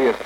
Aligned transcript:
serious. 0.00 0.16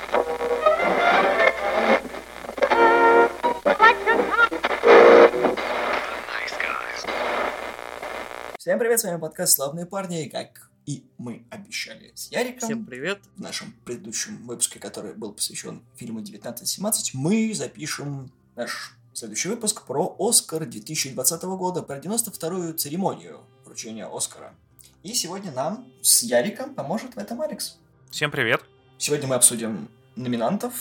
Всем 8.57 8.79
привет, 8.79 8.99
с 8.99 9.03
вами 9.03 9.19
подкаст 9.19 9.55
«Славные 9.55 9.85
парни», 9.85 10.27
как 10.27 10.69
и 10.85 11.05
мы 11.17 11.45
обещали 11.49 12.11
с 12.15 12.31
Яриком. 12.31 12.67
Всем 12.67 12.85
привет. 12.85 13.19
В 13.35 13.41
нашем 13.41 13.73
предыдущем 13.85 14.45
выпуске, 14.47 14.79
который 14.79 15.13
был 15.13 15.33
посвящен 15.33 15.83
фильму 15.95 16.19
1917, 16.19 17.13
мы 17.13 17.53
запишем 17.53 18.31
наш 18.55 18.95
следующий 19.13 19.49
выпуск 19.49 19.85
про 19.85 20.15
Оскар 20.19 20.65
2020 20.65 21.43
года, 21.43 21.83
про 21.83 21.99
92-ю 21.99 22.73
церемонию 22.73 23.41
вручения 23.65 24.07
Оскара. 24.07 24.55
И 25.03 25.13
сегодня 25.13 25.51
нам 25.51 25.87
с 26.01 26.23
Яриком 26.23 26.73
поможет 26.73 27.15
в 27.15 27.19
этом 27.19 27.41
Алекс. 27.41 27.77
Всем 28.09 28.31
привет. 28.31 28.63
Сегодня 28.97 29.27
мы 29.27 29.35
обсудим 29.35 29.89
номинантов, 30.15 30.73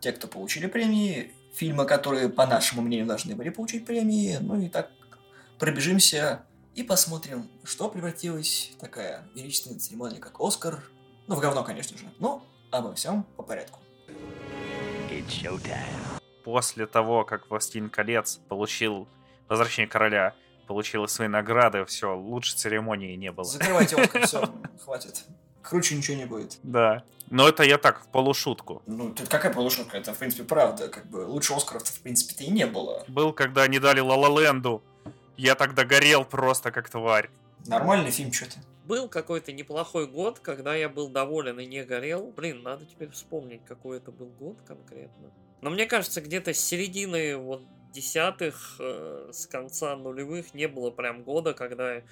те, 0.00 0.12
кто 0.12 0.28
получили 0.28 0.66
премии, 0.66 1.32
фильмы, 1.54 1.86
которые, 1.86 2.28
по 2.28 2.46
нашему 2.46 2.82
мнению, 2.82 3.06
должны 3.06 3.34
были 3.34 3.48
получить 3.48 3.86
премии, 3.86 4.36
ну 4.40 4.60
и 4.60 4.68
так 4.68 4.90
пробежимся 5.58 6.44
и 6.74 6.82
посмотрим, 6.82 7.50
что 7.64 7.88
превратилась 7.88 8.72
такая 8.78 9.26
величественная 9.34 9.78
церемония, 9.78 10.18
как 10.18 10.40
Оскар. 10.40 10.84
Ну, 11.26 11.34
в 11.34 11.40
говно, 11.40 11.64
конечно 11.64 11.96
же, 11.96 12.04
но 12.18 12.46
обо 12.70 12.94
всем 12.94 13.24
по 13.36 13.42
порядку. 13.42 13.80
После 16.44 16.86
того, 16.86 17.24
как 17.24 17.50
«Властелин 17.50 17.90
колец» 17.90 18.40
получил 18.48 19.08
«Возвращение 19.48 19.88
короля», 19.88 20.34
получил 20.66 21.08
свои 21.08 21.28
награды, 21.28 21.84
все, 21.86 22.14
лучше 22.14 22.56
церемонии 22.56 23.16
не 23.16 23.32
было. 23.32 23.44
Закрывайте 23.44 23.96
Оскар, 23.96 24.22
все, 24.26 24.54
хватит. 24.84 25.24
Круче 25.68 25.96
ничего 25.96 26.16
не 26.16 26.24
будет. 26.24 26.58
Да. 26.62 27.02
Но 27.28 27.46
это 27.46 27.62
я 27.62 27.76
так, 27.76 28.02
в 28.02 28.08
полушутку. 28.08 28.82
Ну, 28.86 29.10
это 29.10 29.26
какая 29.26 29.52
полушутка? 29.52 29.98
Это, 29.98 30.14
в 30.14 30.18
принципе, 30.18 30.44
правда. 30.44 30.88
Как 30.88 31.06
бы 31.10 31.26
лучше 31.26 31.52
Оскаров-то, 31.52 31.92
в 31.92 32.00
принципе-то 32.00 32.44
и 32.44 32.50
не 32.50 32.66
было. 32.66 33.04
Был, 33.06 33.34
когда 33.34 33.64
они 33.64 33.78
дали 33.78 34.00
Лалаленду. 34.00 34.82
Я 35.36 35.54
тогда 35.54 35.84
горел 35.84 36.24
просто 36.24 36.70
как 36.70 36.88
тварь. 36.88 37.28
Нормальный 37.66 38.10
фильм, 38.10 38.32
что-то. 38.32 38.56
Был 38.86 39.08
какой-то 39.08 39.52
неплохой 39.52 40.06
год, 40.06 40.38
когда 40.38 40.74
я 40.74 40.88
был 40.88 41.08
доволен 41.08 41.60
и 41.60 41.66
не 41.66 41.84
горел. 41.84 42.32
Блин, 42.34 42.62
надо 42.62 42.86
теперь 42.86 43.10
вспомнить, 43.10 43.60
какой 43.66 43.98
это 43.98 44.10
был 44.10 44.28
год 44.40 44.56
конкретно. 44.66 45.30
Но 45.60 45.68
мне 45.68 45.84
кажется, 45.84 46.22
где-то 46.22 46.54
с 46.54 46.58
середины 46.58 47.36
вот 47.36 47.62
десятых, 47.92 48.76
э, 48.78 49.30
с 49.32 49.46
конца 49.46 49.96
нулевых 49.96 50.54
не 50.54 50.68
было 50.68 50.90
прям 50.90 51.22
года, 51.22 51.54
когда 51.54 52.02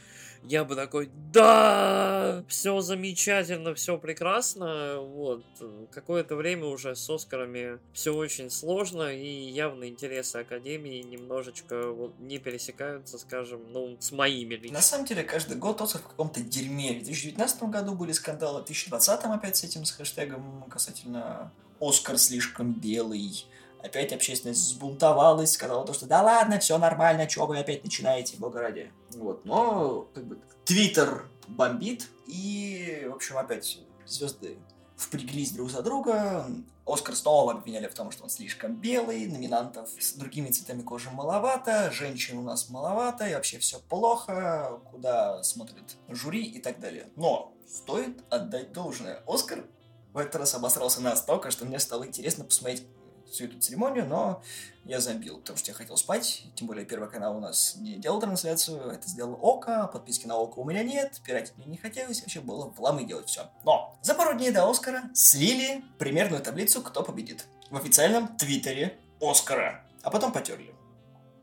я 0.42 0.64
бы 0.64 0.76
такой, 0.76 1.10
да, 1.32 2.44
все 2.48 2.80
замечательно, 2.80 3.74
все 3.74 3.98
прекрасно. 3.98 5.00
Вот. 5.00 5.44
Какое-то 5.90 6.36
время 6.36 6.66
уже 6.66 6.94
с 6.94 7.08
Оскарами 7.10 7.78
все 7.92 8.14
очень 8.14 8.50
сложно, 8.50 9.14
и 9.14 9.50
явно 9.50 9.88
интересы 9.88 10.36
Академии 10.36 11.02
немножечко 11.02 11.90
вот 11.90 12.18
не 12.20 12.38
пересекаются, 12.38 13.18
скажем, 13.18 13.60
ну, 13.72 13.96
с 13.98 14.12
моими 14.12 14.54
лично. 14.54 14.74
На 14.74 14.82
самом 14.82 15.06
деле, 15.06 15.24
каждый 15.24 15.56
год 15.56 15.80
Оскар 15.80 16.02
в 16.02 16.08
каком-то 16.08 16.40
дерьме. 16.40 16.90
В 16.92 17.04
2019 17.04 17.62
году 17.64 17.94
были 17.94 18.12
скандалы, 18.12 18.62
в 18.62 18.66
2020 18.66 19.24
опять 19.24 19.56
с 19.56 19.64
этим, 19.64 19.84
с 19.84 19.90
хэштегом 19.90 20.64
касательно 20.70 21.52
Оскар 21.80 22.18
слишком 22.18 22.72
белый. 22.72 23.46
Опять 23.86 24.12
общественность 24.12 24.60
взбунтовалась, 24.60 25.52
сказала 25.52 25.86
то, 25.86 25.92
что 25.92 26.06
да 26.06 26.22
ладно, 26.22 26.58
все 26.58 26.76
нормально, 26.76 27.26
чего 27.26 27.46
вы 27.46 27.58
опять 27.58 27.84
начинаете, 27.84 28.36
бога 28.36 28.60
ради. 28.60 28.90
Вот, 29.14 29.44
но 29.44 30.08
как 30.12 30.24
бы 30.24 30.38
Твиттер 30.64 31.28
бомбит, 31.46 32.08
и, 32.26 33.06
в 33.08 33.14
общем, 33.14 33.38
опять 33.38 33.78
звезды 34.04 34.58
впряглись 34.96 35.52
друг 35.52 35.70
за 35.70 35.82
друга. 35.82 36.46
Оскар 36.84 37.14
снова 37.14 37.52
обвиняли 37.52 37.88
в 37.88 37.94
том, 37.94 38.10
что 38.10 38.24
он 38.24 38.30
слишком 38.30 38.74
белый, 38.74 39.26
номинантов 39.26 39.88
с 39.98 40.12
другими 40.14 40.50
цветами 40.50 40.82
кожи 40.82 41.10
маловато, 41.10 41.90
женщин 41.90 42.38
у 42.38 42.42
нас 42.42 42.68
маловато, 42.68 43.26
и 43.28 43.34
вообще 43.34 43.58
все 43.58 43.80
плохо, 43.88 44.80
куда 44.90 45.42
смотрит 45.42 45.96
жюри 46.08 46.44
и 46.44 46.60
так 46.60 46.80
далее. 46.80 47.08
Но 47.16 47.52
стоит 47.68 48.22
отдать 48.30 48.72
должное. 48.72 49.22
Оскар 49.26 49.64
в 50.12 50.18
этот 50.18 50.36
раз 50.36 50.54
обосрался 50.54 51.00
настолько, 51.02 51.50
что 51.50 51.66
мне 51.66 51.78
стало 51.78 52.06
интересно 52.06 52.44
посмотреть 52.44 52.84
всю 53.30 53.46
эту 53.46 53.58
церемонию, 53.58 54.06
но 54.06 54.42
я 54.84 55.00
забил, 55.00 55.38
потому 55.38 55.58
что 55.58 55.70
я 55.70 55.74
хотел 55.74 55.96
спать, 55.96 56.44
тем 56.54 56.66
более 56.66 56.84
Первый 56.84 57.10
канал 57.10 57.36
у 57.36 57.40
нас 57.40 57.76
не 57.76 57.96
делал 57.96 58.20
трансляцию, 58.20 58.90
это 58.90 59.08
сделал 59.08 59.38
Ока, 59.42 59.86
подписки 59.88 60.26
на 60.26 60.36
Ока 60.36 60.60
у 60.60 60.64
меня 60.64 60.82
нет, 60.82 61.20
пиратить 61.24 61.56
мне 61.56 61.66
не 61.66 61.76
хотелось, 61.76 62.20
вообще 62.20 62.40
было 62.40 62.70
в 62.70 62.80
ломы 62.80 63.04
делать 63.04 63.28
все. 63.28 63.50
Но 63.64 63.98
за 64.02 64.14
пару 64.14 64.36
дней 64.38 64.50
до 64.50 64.68
Оскара 64.70 65.10
слили 65.14 65.84
примерную 65.98 66.42
таблицу, 66.42 66.82
кто 66.82 67.02
победит 67.02 67.46
в 67.70 67.76
официальном 67.76 68.36
твиттере 68.36 68.98
Оскара, 69.20 69.84
а 70.02 70.10
потом 70.10 70.32
потерли. 70.32 70.74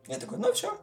Я 0.07 0.19
такой, 0.19 0.38
ну 0.38 0.51
все, 0.53 0.79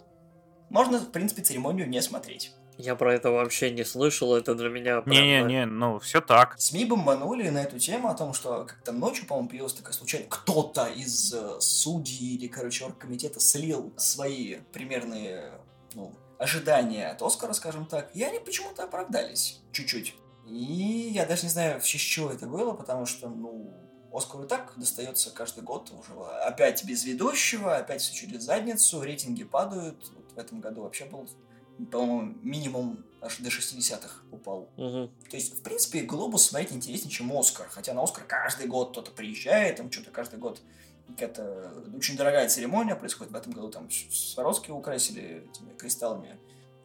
можно, 0.70 0.98
в 0.98 1.10
принципе, 1.10 1.42
церемонию 1.42 1.88
не 1.88 2.00
смотреть. 2.00 2.52
Я 2.80 2.96
про 2.96 3.14
это 3.14 3.30
вообще 3.30 3.70
не 3.70 3.84
слышал, 3.84 4.34
это 4.34 4.54
для 4.54 4.68
меня... 4.68 5.02
Не-не-не, 5.06 5.66
ну 5.66 5.98
все 5.98 6.20
так. 6.20 6.54
СМИ 6.58 6.86
бомбанули 6.86 7.48
на 7.48 7.62
эту 7.62 7.78
тему 7.78 8.08
о 8.08 8.14
том, 8.14 8.32
что 8.32 8.64
как-то 8.64 8.92
ночью, 8.92 9.26
по-моему, 9.26 9.48
появилась 9.48 9.74
такая 9.74 9.92
случайно, 9.92 10.26
кто-то 10.28 10.86
из 10.86 11.32
э, 11.34 11.60
судей 11.60 12.36
или, 12.36 12.46
короче, 12.48 12.84
оргкомитета 12.84 13.40
слил 13.40 13.92
свои 13.96 14.56
примерные, 14.72 15.52
ну, 15.94 16.12
ожидания 16.38 17.08
от 17.08 17.22
Оскара, 17.22 17.52
скажем 17.52 17.84
так, 17.84 18.10
и 18.14 18.22
они 18.22 18.38
почему-то 18.38 18.84
оправдались 18.84 19.60
чуть-чуть. 19.72 20.14
И 20.46 21.10
я 21.14 21.26
даже 21.26 21.44
не 21.44 21.50
знаю, 21.50 21.80
в 21.80 21.84
честь 21.84 22.06
чего 22.06 22.30
это 22.30 22.46
было, 22.46 22.72
потому 22.72 23.06
что, 23.06 23.28
ну, 23.28 23.72
Оскару 24.12 24.44
и 24.44 24.48
так 24.48 24.72
достается 24.76 25.30
каждый 25.30 25.62
год 25.62 25.92
уже 25.92 26.20
опять 26.42 26.84
без 26.84 27.04
ведущего, 27.04 27.76
опять 27.76 28.00
все 28.00 28.14
через 28.14 28.42
задницу, 28.42 29.02
рейтинги 29.02 29.44
падают. 29.44 30.10
Вот 30.16 30.32
в 30.32 30.38
этом 30.38 30.60
году 30.60 30.82
вообще 30.82 31.04
был 31.04 31.28
по-моему, 31.86 32.34
минимум 32.42 33.04
аж 33.20 33.38
до 33.38 33.48
60-х 33.48 34.22
упал. 34.30 34.68
Угу. 34.76 35.10
То 35.30 35.36
есть, 35.36 35.58
в 35.58 35.62
принципе, 35.62 36.00
Глобус 36.00 36.46
смотреть 36.46 36.72
интереснее, 36.72 37.10
чем 37.10 37.36
Оскар. 37.36 37.68
Хотя 37.70 37.92
на 37.92 38.02
Оскар 38.02 38.24
каждый 38.24 38.66
год 38.66 38.90
кто-то 38.92 39.10
приезжает, 39.10 39.76
там 39.76 39.90
что-то 39.92 40.10
каждый 40.10 40.38
год 40.38 40.60
какая-то 41.08 41.72
очень 41.96 42.16
дорогая 42.16 42.48
церемония 42.48 42.94
происходит. 42.94 43.32
В 43.32 43.36
этом 43.36 43.52
году 43.52 43.68
там 43.68 43.88
Сваровски 43.90 44.70
украсили 44.70 45.48
этими 45.50 45.74
кристаллами 45.76 46.38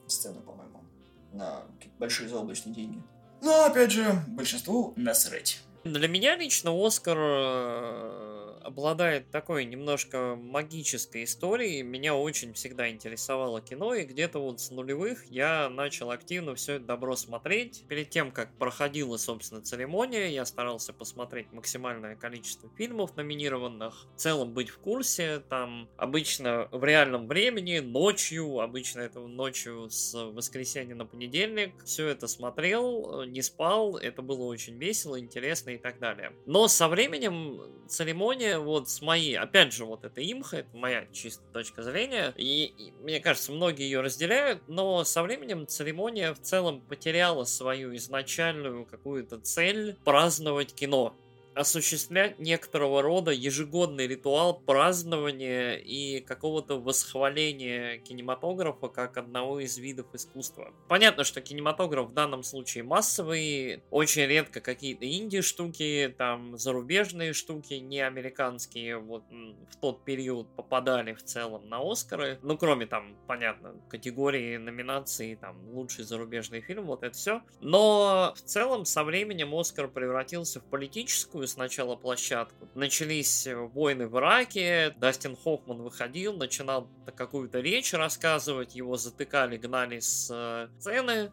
сцену, 0.07 0.41
по-моему, 0.41 0.83
на 1.31 1.63
большие 1.99 2.29
заоблачные 2.29 2.73
деньги. 2.73 3.01
Но, 3.41 3.65
опять 3.65 3.91
же, 3.91 4.23
большинству 4.27 4.93
насрать. 4.95 5.61
Для 5.83 6.07
меня 6.07 6.35
лично 6.35 6.71
Оскар 6.73 7.17
э, 7.19 8.44
обладает 8.65 9.29
такой 9.29 9.65
немножко 9.65 10.35
магической 10.35 11.23
историей. 11.23 11.83
Меня 11.83 12.15
очень 12.15 12.53
всегда 12.53 12.89
интересовало 12.89 13.61
кино, 13.61 13.93
и 13.93 14.05
где-то 14.05 14.39
вот 14.39 14.59
с 14.59 14.71
нулевых 14.71 15.25
я 15.25 15.69
начал 15.69 16.11
активно 16.11 16.55
все 16.55 16.73
это 16.73 16.85
добро 16.85 17.15
смотреть. 17.15 17.85
Перед 17.87 18.09
тем, 18.09 18.31
как 18.31 18.57
проходила, 18.57 19.17
собственно, 19.17 19.61
церемония, 19.61 20.33
я 20.33 20.45
старался 20.45 20.93
посмотреть 20.93 21.51
максимальное 21.51 22.15
количество 22.15 22.69
фильмов 22.75 23.15
номинированных, 23.15 24.07
в 24.15 24.19
целом 24.19 24.53
быть 24.53 24.69
в 24.69 24.79
курсе, 24.79 25.39
там 25.49 25.87
обычно 25.97 26.67
в 26.71 26.83
реальном 26.83 27.27
времени, 27.27 27.79
ночью, 27.79 28.59
обычно 28.59 29.01
это 29.01 29.19
ночью 29.19 29.89
с 29.89 30.13
воскресенья 30.13 30.95
на 30.95 31.05
понедельник, 31.05 31.83
все 31.85 32.07
это 32.07 32.27
смотрел, 32.27 33.23
не 33.25 33.41
спал, 33.41 33.97
это 33.97 34.21
было 34.21 34.45
очень 34.45 34.77
весело, 34.77 35.19
интересно 35.19 35.71
и 35.71 35.77
так 35.77 35.99
далее. 35.99 36.33
Но 36.45 36.67
со 36.67 36.87
временем 36.87 37.61
церемония, 37.87 38.54
вот 38.59 38.89
с 38.89 39.01
моей, 39.01 39.37
опять 39.37 39.73
же, 39.73 39.85
вот 39.85 40.03
это 40.03 40.21
имха, 40.21 40.57
это 40.57 40.75
моя 40.75 41.05
чистая 41.11 41.47
точка 41.51 41.83
зрения, 41.83 42.33
и, 42.35 42.65
и 42.65 42.91
мне 43.01 43.19
кажется, 43.19 43.51
многие 43.51 43.83
ее 43.83 44.01
разделяют, 44.01 44.61
но 44.67 45.03
со 45.03 45.23
временем 45.23 45.67
церемония 45.67 46.33
в 46.33 46.41
целом 46.41 46.81
потеряла 46.81 47.43
свою 47.45 47.95
изначальную 47.95 48.85
какую-то 48.85 49.39
цель 49.39 49.97
праздновать 50.03 50.73
кино 50.73 51.15
осуществлять 51.55 52.37
некоторого 52.37 53.01
рода 53.01 53.31
ежегодный 53.31 54.07
ритуал 54.07 54.59
празднования 54.59 55.75
и 55.75 56.19
какого-то 56.19 56.79
восхваления 56.79 57.97
кинематографа 57.99 58.89
как 58.89 59.17
одного 59.17 59.59
из 59.61 59.77
видов 59.77 60.07
искусства. 60.13 60.73
Понятно, 60.89 61.23
что 61.23 61.41
кинематограф 61.41 62.09
в 62.09 62.13
данном 62.13 62.43
случае 62.43 62.83
массовый, 62.83 63.83
очень 63.89 64.23
редко 64.23 64.59
какие-то 64.59 65.09
инди-штуки, 65.09 66.13
там 66.17 66.57
зарубежные 66.57 67.33
штуки, 67.33 67.75
не 67.75 68.01
американские, 68.01 68.97
вот 68.97 69.23
в 69.29 69.75
тот 69.79 70.03
период 70.03 70.53
попадали 70.55 71.13
в 71.13 71.23
целом 71.23 71.69
на 71.69 71.79
Оскары, 71.79 72.37
ну 72.43 72.57
кроме 72.57 72.85
там, 72.85 73.15
понятно, 73.27 73.75
категории 73.89 74.57
номинаций, 74.57 75.35
там 75.35 75.57
лучший 75.69 76.03
зарубежный 76.03 76.61
фильм, 76.61 76.85
вот 76.85 77.03
это 77.03 77.15
все. 77.15 77.41
Но 77.61 78.33
в 78.35 78.41
целом 78.41 78.85
со 78.85 79.03
временем 79.03 79.55
Оскар 79.55 79.87
превратился 79.87 80.59
в 80.59 80.65
политическую 80.65 81.44
сначала 81.47 81.95
площадку. 81.95 82.67
Начались 82.75 83.47
войны 83.73 84.07
в 84.07 84.17
Ираке, 84.17 84.95
Дастин 84.97 85.35
Хоффман 85.35 85.81
выходил, 85.81 86.35
начинал 86.37 86.89
какую-то 87.15 87.59
речь 87.59 87.93
рассказывать, 87.93 88.75
его 88.75 88.97
затыкали, 88.97 89.57
гнали 89.57 89.99
с 89.99 90.29
э, 90.31 90.67
сцены. 90.79 91.31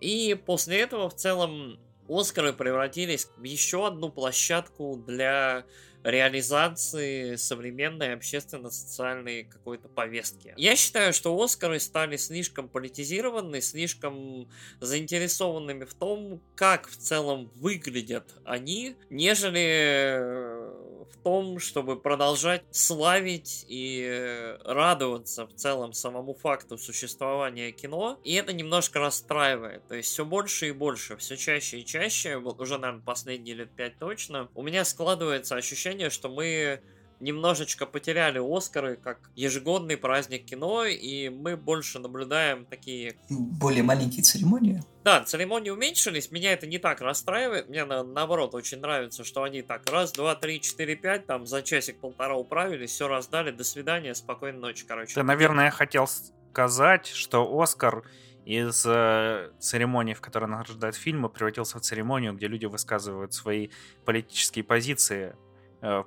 И 0.00 0.34
после 0.46 0.80
этого 0.80 1.08
в 1.08 1.14
целом 1.14 1.78
Оскары 2.08 2.52
превратились 2.52 3.28
в 3.36 3.44
еще 3.44 3.86
одну 3.86 4.10
площадку 4.10 5.02
для 5.06 5.64
реализации 6.04 7.36
современной 7.36 8.12
общественно-социальной 8.12 9.44
какой-то 9.44 9.88
повестки. 9.88 10.54
Я 10.56 10.76
считаю, 10.76 11.12
что 11.12 11.42
Оскары 11.42 11.80
стали 11.80 12.16
слишком 12.16 12.68
политизированы, 12.68 13.60
слишком 13.62 14.48
заинтересованными 14.80 15.84
в 15.84 15.94
том, 15.94 16.42
как 16.54 16.88
в 16.88 16.96
целом 16.96 17.50
выглядят 17.56 18.34
они, 18.44 18.96
нежели 19.08 20.83
в 21.10 21.16
том, 21.22 21.58
чтобы 21.58 22.00
продолжать 22.00 22.64
славить 22.70 23.64
и 23.68 24.56
радоваться 24.64 25.46
в 25.46 25.54
целом 25.54 25.92
самому 25.92 26.34
факту 26.34 26.78
существования 26.78 27.72
кино. 27.72 28.18
И 28.24 28.34
это 28.34 28.52
немножко 28.52 28.98
расстраивает. 28.98 29.86
То 29.88 29.94
есть 29.94 30.10
все 30.10 30.24
больше 30.24 30.68
и 30.68 30.72
больше, 30.72 31.16
все 31.16 31.36
чаще 31.36 31.80
и 31.80 31.84
чаще, 31.84 32.36
уже, 32.36 32.78
наверное, 32.78 33.04
последние 33.04 33.56
лет 33.56 33.70
пять 33.70 33.98
точно, 33.98 34.48
у 34.54 34.62
меня 34.62 34.84
складывается 34.84 35.56
ощущение, 35.56 36.10
что 36.10 36.28
мы 36.28 36.80
немножечко 37.24 37.86
потеряли 37.86 38.38
Оскары 38.38 38.96
как 38.96 39.18
ежегодный 39.34 39.96
праздник 39.96 40.44
кино, 40.44 40.84
и 40.84 41.30
мы 41.30 41.56
больше 41.56 41.98
наблюдаем 41.98 42.66
такие... 42.66 43.16
Более 43.30 43.82
маленькие 43.82 44.22
церемонии? 44.22 44.82
Да, 45.02 45.24
церемонии 45.24 45.70
уменьшились, 45.70 46.30
меня 46.30 46.52
это 46.52 46.66
не 46.66 46.78
так 46.78 47.00
расстраивает, 47.00 47.68
мне 47.68 47.84
на, 47.84 48.04
наоборот 48.04 48.54
очень 48.54 48.78
нравится, 48.78 49.24
что 49.24 49.42
они 49.42 49.62
так 49.62 49.90
раз, 49.90 50.12
два, 50.12 50.34
три, 50.34 50.60
четыре, 50.60 50.94
пять, 50.96 51.26
там 51.26 51.46
за 51.46 51.62
часик-полтора 51.62 52.36
управились, 52.36 52.90
все 52.90 53.08
раздали, 53.08 53.50
до 53.50 53.64
свидания, 53.64 54.14
спокойной 54.14 54.60
ночи, 54.60 54.84
короче. 54.86 55.14
Ты, 55.14 55.22
наверное, 55.22 55.70
хотел 55.70 56.06
сказать, 56.52 57.06
что 57.06 57.60
Оскар 57.60 58.04
из 58.44 58.84
э, 58.86 59.50
церемонии, 59.58 60.14
в 60.14 60.20
которой 60.20 60.46
награждают 60.46 60.96
фильмы, 60.96 61.28
превратился 61.28 61.78
в 61.78 61.80
церемонию, 61.80 62.34
где 62.34 62.46
люди 62.46 62.66
высказывают 62.66 63.32
свои 63.32 63.70
политические 64.04 64.64
позиции 64.64 65.34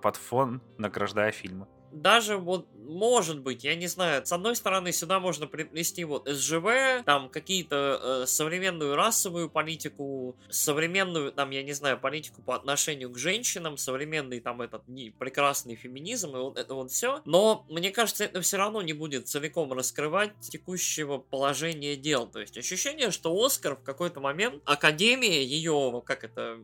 под 0.01 0.15
фон, 0.15 0.61
награждая 0.77 1.31
фильмы 1.31 1.67
даже 1.91 2.37
вот, 2.37 2.67
может 2.75 3.39
быть, 3.41 3.63
я 3.63 3.75
не 3.75 3.87
знаю, 3.87 4.25
с 4.25 4.31
одной 4.31 4.55
стороны, 4.55 4.91
сюда 4.91 5.19
можно 5.19 5.47
приплести 5.47 6.03
вот 6.03 6.27
СЖВ, 6.27 7.03
там 7.05 7.29
какие-то 7.29 7.99
э, 8.01 8.25
современную 8.27 8.95
расовую 8.95 9.49
политику, 9.49 10.37
современную, 10.49 11.31
там, 11.31 11.51
я 11.51 11.63
не 11.63 11.73
знаю, 11.73 11.99
политику 11.99 12.41
по 12.41 12.55
отношению 12.55 13.09
к 13.09 13.17
женщинам, 13.17 13.77
современный 13.77 14.39
там 14.39 14.61
этот 14.61 14.87
не, 14.87 15.11
прекрасный 15.11 15.75
феминизм 15.75 16.35
и 16.35 16.39
вот 16.39 16.57
это 16.57 16.73
вот 16.73 16.91
все. 16.91 17.21
Но 17.25 17.65
мне 17.69 17.91
кажется, 17.91 18.23
это 18.23 18.41
все 18.41 18.57
равно 18.57 18.81
не 18.81 18.93
будет 18.93 19.27
целиком 19.27 19.73
раскрывать 19.73 20.39
текущего 20.39 21.17
положения 21.17 21.95
дел. 21.95 22.27
То 22.27 22.39
есть 22.39 22.57
ощущение, 22.57 23.11
что 23.11 23.33
Оскар 23.43 23.75
в 23.75 23.83
какой-то 23.83 24.19
момент, 24.19 24.61
Академия, 24.65 25.43
ее, 25.43 26.01
как 26.05 26.23
это, 26.23 26.59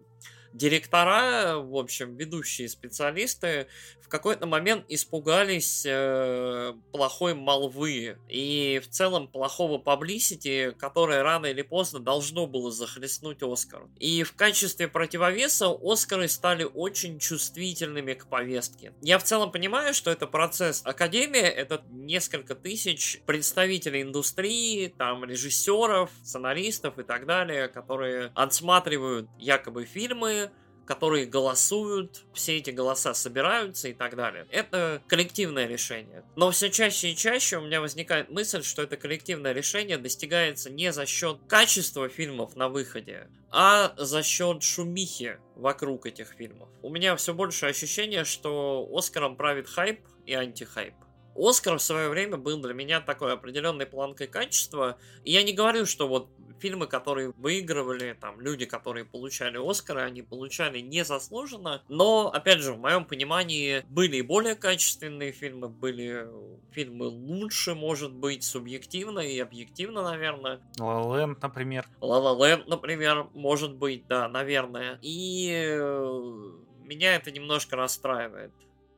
директора, 0.54 1.58
в 1.58 1.76
общем, 1.76 2.16
ведущие 2.16 2.70
специалисты 2.70 3.68
в 4.02 4.10
какой-то 4.10 4.46
момент 4.46 4.86
испугались 4.90 5.84
э, 5.86 6.74
плохой 6.92 7.34
молвы 7.34 8.18
и 8.30 8.82
в 8.84 8.90
целом 8.90 9.28
плохого 9.28 9.78
паблисити, 9.80 10.76
которое 10.78 11.24
рано 11.24 11.48
или 11.48 11.62
поздно 11.62 12.00
должно 12.00 12.46
было 12.46 12.72
захлестнуть 12.72 13.42
Оскар. 13.42 13.88
И 14.00 14.24
в 14.24 14.36
качестве 14.36 14.88
противовеса 14.88 15.70
Оскары 15.82 16.28
стали 16.28 16.64
очень 16.64 17.18
чувствительными 17.18 18.14
к 18.14 18.28
повестке. 18.28 18.94
Я 19.02 19.18
в 19.18 19.24
целом 19.24 19.52
понимаю, 19.52 19.94
что 19.94 20.12
это 20.12 20.28
процесс. 20.28 20.82
Академия— 20.86 21.50
это 21.50 21.84
несколько 21.90 22.56
тысяч 22.56 23.22
представителей 23.26 24.02
индустрии, 24.02 24.94
там, 24.98 25.24
режиссеров, 25.24 26.12
сценаристов 26.24 27.00
и 27.00 27.04
так 27.04 27.26
далее, 27.26 27.68
которые 27.68 28.32
отсматривают 28.36 29.30
якобы 29.40 29.86
фильмы, 29.86 30.43
которые 30.86 31.26
голосуют, 31.26 32.24
все 32.34 32.58
эти 32.58 32.72
голоса 32.72 33.14
собираются 33.14 33.88
и 33.88 33.94
так 33.94 34.16
далее. 34.16 34.46
Это 34.50 35.02
коллективное 35.08 35.66
решение. 35.68 36.24
Но 36.36 36.52
все 36.52 36.70
чаще 36.70 37.12
и 37.12 37.16
чаще 37.16 37.58
у 37.58 37.62
меня 37.62 37.82
возникает 37.82 38.30
мысль, 38.30 38.64
что 38.64 38.82
это 38.82 38.98
коллективное 38.98 39.54
решение 39.54 39.98
достигается 39.98 40.70
не 40.70 40.92
за 40.92 41.06
счет 41.06 41.40
качества 41.48 42.10
фильмов 42.10 42.56
на 42.56 42.70
выходе, 42.70 43.30
а 43.52 43.94
за 43.98 44.24
счет 44.24 44.64
шумихи 44.64 45.38
вокруг 45.56 46.06
этих 46.06 46.30
фильмов. 46.38 46.70
У 46.82 46.90
меня 46.90 47.16
все 47.16 47.34
больше 47.34 47.68
ощущение, 47.68 48.26
что 48.26 48.88
Оскаром 48.94 49.36
правит 49.36 49.68
хайп 49.68 50.02
и 50.26 50.34
антихайп. 50.34 50.96
Оскар 51.36 51.78
в 51.78 51.82
свое 51.82 52.10
время 52.10 52.38
был 52.38 52.62
для 52.62 52.74
меня 52.74 53.02
такой 53.02 53.34
определенной 53.34 53.86
планкой 53.86 54.28
качества. 54.28 54.98
И 55.24 55.32
я 55.32 55.44
не 55.44 55.54
говорю, 55.54 55.86
что 55.86 56.08
вот 56.08 56.30
фильмы, 56.64 56.88
которые 56.88 57.34
выигрывали, 57.36 58.16
там, 58.18 58.40
люди, 58.40 58.66
которые 58.66 59.04
получали 59.04 59.58
Оскары, 59.58 60.00
они 60.00 60.22
получали 60.22 60.80
незаслуженно. 60.80 61.84
Но, 61.90 62.32
опять 62.34 62.60
же, 62.60 62.72
в 62.72 62.78
моем 62.78 63.04
понимании, 63.04 63.84
были 63.90 64.16
и 64.18 64.22
более 64.22 64.56
качественные 64.56 65.34
фильмы, 65.34 65.68
были 65.68 66.26
фильмы 66.72 67.08
лучше, 67.08 67.76
может 67.76 68.14
быть, 68.14 68.46
субъективно 68.46 69.20
и 69.20 69.38
объективно, 69.40 70.04
наверное. 70.04 70.62
La 70.80 71.04
La 71.04 71.36
например. 71.42 71.86
La 72.00 72.18
La 72.22 72.64
например, 72.66 73.28
может 73.34 73.76
быть, 73.76 74.08
да, 74.08 74.30
наверное. 74.30 75.00
И 75.02 75.52
э, 75.52 76.52
меня 76.86 77.16
это 77.16 77.30
немножко 77.32 77.76
расстраивает. 77.76 78.52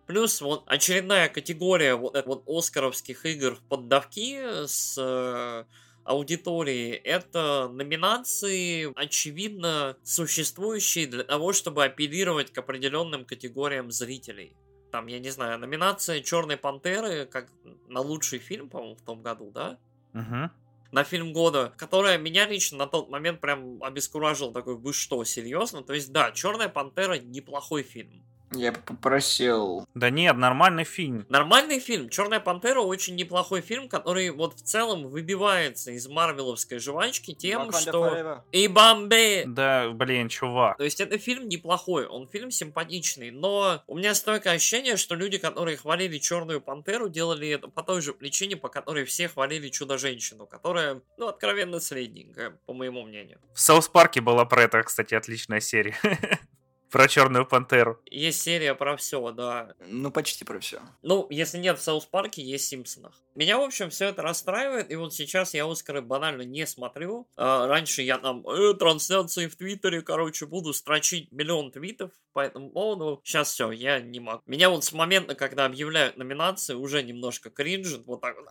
Плюс 0.05 0.39
вот 0.39 0.65
очередная 0.67 1.29
категория 1.29 1.95
вот, 1.95 2.23
вот 2.27 2.43
оскаровских 2.47 3.25
игр 3.25 3.55
в 3.55 3.61
поддавки 3.61 4.67
с 4.67 4.95
э, 4.99 5.63
аудитории. 6.05 6.91
Это 6.93 7.69
номинации, 7.71 8.93
очевидно, 8.95 9.97
существующие 10.03 11.07
для 11.07 11.23
того, 11.23 11.51
чтобы 11.51 11.83
апеллировать 11.83 12.53
к 12.53 12.57
определенным 12.57 13.25
категориям 13.25 13.91
зрителей. 13.91 14.55
Там, 14.91 15.07
я 15.07 15.19
не 15.19 15.29
знаю, 15.29 15.59
номинация 15.59 16.21
Черной 16.21 16.57
Пантеры, 16.57 17.25
как 17.25 17.49
на 17.89 17.99
лучший 17.99 18.39
фильм, 18.39 18.69
по-моему, 18.69 18.95
в 18.95 19.01
том 19.01 19.21
году, 19.21 19.51
да? 19.51 19.77
Угу 20.13 20.51
на 20.95 21.03
фильм 21.03 21.33
года, 21.33 21.73
которая 21.75 22.17
меня 22.17 22.47
лично 22.47 22.77
на 22.77 22.87
тот 22.87 23.09
момент 23.09 23.41
прям 23.41 23.83
обескуражил 23.83 24.53
такой, 24.53 24.77
вы 24.77 24.93
что, 24.93 25.25
серьезно? 25.25 25.83
То 25.83 25.93
есть, 25.93 26.13
да, 26.13 26.31
Черная 26.31 26.69
Пантера 26.69 27.19
неплохой 27.19 27.83
фильм. 27.83 28.23
Я 28.55 28.71
попросил... 28.71 29.87
Да 29.93 30.09
нет, 30.09 30.35
нормальный 30.37 30.83
фильм. 30.83 31.25
Нормальный 31.29 31.79
фильм. 31.79 32.09
Черная 32.09 32.39
пантера 32.39 32.81
очень 32.81 33.15
неплохой 33.15 33.61
фильм, 33.61 33.89
который 33.89 34.29
вот 34.29 34.55
в 34.55 34.61
целом 34.61 35.07
выбивается 35.07 35.91
из 35.91 36.07
марвеловской 36.07 36.79
жвачки 36.79 37.33
тем, 37.33 37.69
Wakanda 37.69 37.81
что... 37.81 38.07
Forever. 38.07 38.41
И 38.51 38.67
Бомбе! 38.67 39.43
Да, 39.45 39.89
блин, 39.89 40.29
чувак. 40.29 40.77
То 40.77 40.83
есть 40.83 41.01
это 41.01 41.17
фильм 41.17 41.47
неплохой, 41.47 42.05
он 42.07 42.27
фильм 42.27 42.51
симпатичный, 42.51 43.31
но 43.31 43.83
у 43.87 43.97
меня 43.97 44.15
стойкое 44.15 44.55
ощущение, 44.55 44.97
что 44.97 45.15
люди, 45.15 45.37
которые 45.37 45.77
хвалили 45.77 46.17
Черную 46.17 46.61
пантеру, 46.61 47.09
делали 47.09 47.49
это 47.49 47.67
по 47.67 47.83
той 47.83 48.01
же 48.01 48.13
причине, 48.13 48.55
по 48.55 48.69
которой 48.69 49.05
все 49.05 49.27
хвалили 49.27 49.69
Чудо-женщину, 49.69 50.47
которая, 50.47 51.01
ну, 51.17 51.27
откровенно 51.27 51.79
средненькая, 51.79 52.57
по 52.65 52.73
моему 52.73 53.03
мнению. 53.03 53.39
В 53.53 53.59
Саус 53.59 53.87
Парке 53.87 54.21
была 54.21 54.45
про 54.45 54.63
это, 54.63 54.81
кстати, 54.83 55.15
отличная 55.15 55.59
серия. 55.59 55.95
Про 56.91 57.07
Черную 57.07 57.45
Пантеру. 57.45 57.99
Есть 58.05 58.41
серия 58.41 58.75
про 58.75 58.95
все, 58.97 59.31
да. 59.31 59.73
Ну, 59.87 60.11
почти 60.11 60.45
про 60.45 60.59
все. 60.59 60.81
Ну, 61.01 61.27
если 61.29 61.57
нет 61.57 61.79
в 61.79 61.81
Саус 61.81 62.05
Парке, 62.05 62.41
есть 62.41 62.65
в 62.65 62.69
Симпсонах. 62.69 63.21
Меня, 63.35 63.57
в 63.57 63.63
общем, 63.63 63.89
все 63.89 64.05
это 64.05 64.21
расстраивает, 64.21 64.89
и 64.91 64.95
вот 64.95 65.13
сейчас 65.13 65.53
я 65.53 65.69
Оскары 65.69 66.01
банально 66.01 66.43
не 66.43 66.65
смотрю. 66.65 67.27
А, 67.35 67.67
раньше 67.67 68.01
я 68.01 68.17
там 68.17 68.47
э, 68.47 68.73
трансляции 68.75 69.47
в 69.47 69.57
Твиттере, 69.57 70.01
короче, 70.01 70.45
буду 70.45 70.73
строчить 70.73 71.33
миллион 71.33 71.71
твитов 71.71 72.11
по 72.31 72.39
этому 72.39 72.69
поводу. 72.69 73.19
Сейчас 73.25 73.51
все, 73.51 73.71
я 73.71 73.99
не 73.99 74.21
могу. 74.21 74.41
Меня 74.45 74.69
вот 74.69 74.85
с 74.85 74.93
момента, 74.93 75.35
когда 75.35 75.65
объявляют 75.65 76.15
номинации, 76.15 76.75
уже 76.75 77.03
немножко 77.03 77.49
кринжит, 77.49 78.05
вот 78.05 78.21
так 78.21 78.37
вот. 78.37 78.47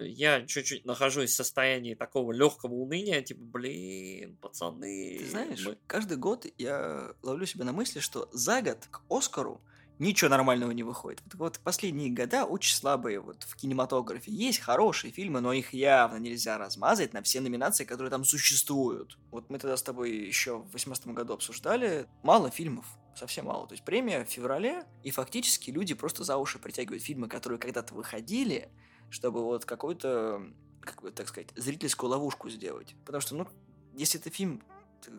Я 0.00 0.44
чуть-чуть 0.46 0.84
нахожусь 0.84 1.30
в 1.30 1.34
состоянии 1.34 1.94
такого 1.94 2.32
легкого 2.32 2.74
уныния, 2.74 3.22
типа, 3.22 3.42
блин, 3.42 4.36
пацаны. 4.36 5.18
Ты 5.18 5.30
знаешь, 5.30 5.64
мы... 5.64 5.78
каждый 5.86 6.18
год 6.18 6.44
я 6.58 7.14
ловлю 7.22 7.46
себя 7.46 7.64
на 7.64 7.69
мысли, 7.72 8.00
что 8.00 8.28
за 8.32 8.62
год 8.62 8.86
к 8.90 9.02
Оскару 9.08 9.60
ничего 10.00 10.30
нормального 10.30 10.70
не 10.72 10.82
выходит. 10.82 11.20
Вот, 11.24 11.34
вот 11.34 11.60
последние 11.60 12.10
года 12.10 12.44
очень 12.44 12.74
слабые 12.74 13.20
вот 13.20 13.42
в 13.44 13.54
кинематографе. 13.54 14.32
Есть 14.32 14.58
хорошие 14.58 15.12
фильмы, 15.12 15.40
но 15.40 15.52
их 15.52 15.72
явно 15.74 16.16
нельзя 16.16 16.58
размазать 16.58 17.12
на 17.12 17.22
все 17.22 17.40
номинации, 17.40 17.84
которые 17.84 18.10
там 18.10 18.24
существуют. 18.24 19.18
Вот 19.30 19.50
мы 19.50 19.58
тогда 19.58 19.76
с 19.76 19.82
тобой 19.82 20.10
еще 20.10 20.56
в 20.56 20.70
2018 20.70 21.08
году 21.08 21.34
обсуждали. 21.34 22.06
Мало 22.22 22.50
фильмов, 22.50 22.86
совсем 23.14 23.44
мало. 23.44 23.66
То 23.66 23.74
есть 23.74 23.84
премия 23.84 24.24
в 24.24 24.28
феврале, 24.28 24.84
и 25.04 25.10
фактически 25.10 25.70
люди 25.70 25.94
просто 25.94 26.24
за 26.24 26.38
уши 26.38 26.58
притягивают 26.58 27.02
фильмы, 27.02 27.28
которые 27.28 27.58
когда-то 27.58 27.94
выходили, 27.94 28.70
чтобы 29.10 29.44
вот 29.44 29.66
какую-то, 29.66 30.42
как 30.80 31.02
бы 31.02 31.10
так 31.10 31.28
сказать, 31.28 31.48
зрительскую 31.56 32.08
ловушку 32.08 32.48
сделать. 32.48 32.96
Потому 33.04 33.20
что, 33.20 33.34
ну, 33.34 33.46
если 33.92 34.18
это 34.18 34.30
фильм 34.30 34.62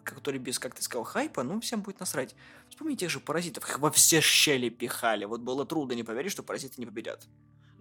который 0.03 0.39
без, 0.39 0.59
как 0.59 0.75
ты 0.75 0.83
сказал, 0.83 1.03
хайпа, 1.03 1.43
ну, 1.43 1.59
всем 1.59 1.81
будет 1.81 1.99
насрать. 1.99 2.35
Вспомни 2.69 2.95
тех 2.95 3.09
же 3.09 3.19
паразитов, 3.19 3.67
их 3.67 3.79
во 3.79 3.91
все 3.91 4.21
щели 4.21 4.69
пихали. 4.69 5.25
Вот 5.25 5.41
было 5.41 5.65
трудно 5.65 5.93
не 5.93 6.03
поверить, 6.03 6.31
что 6.31 6.43
паразиты 6.43 6.75
не 6.77 6.85
победят. 6.85 7.27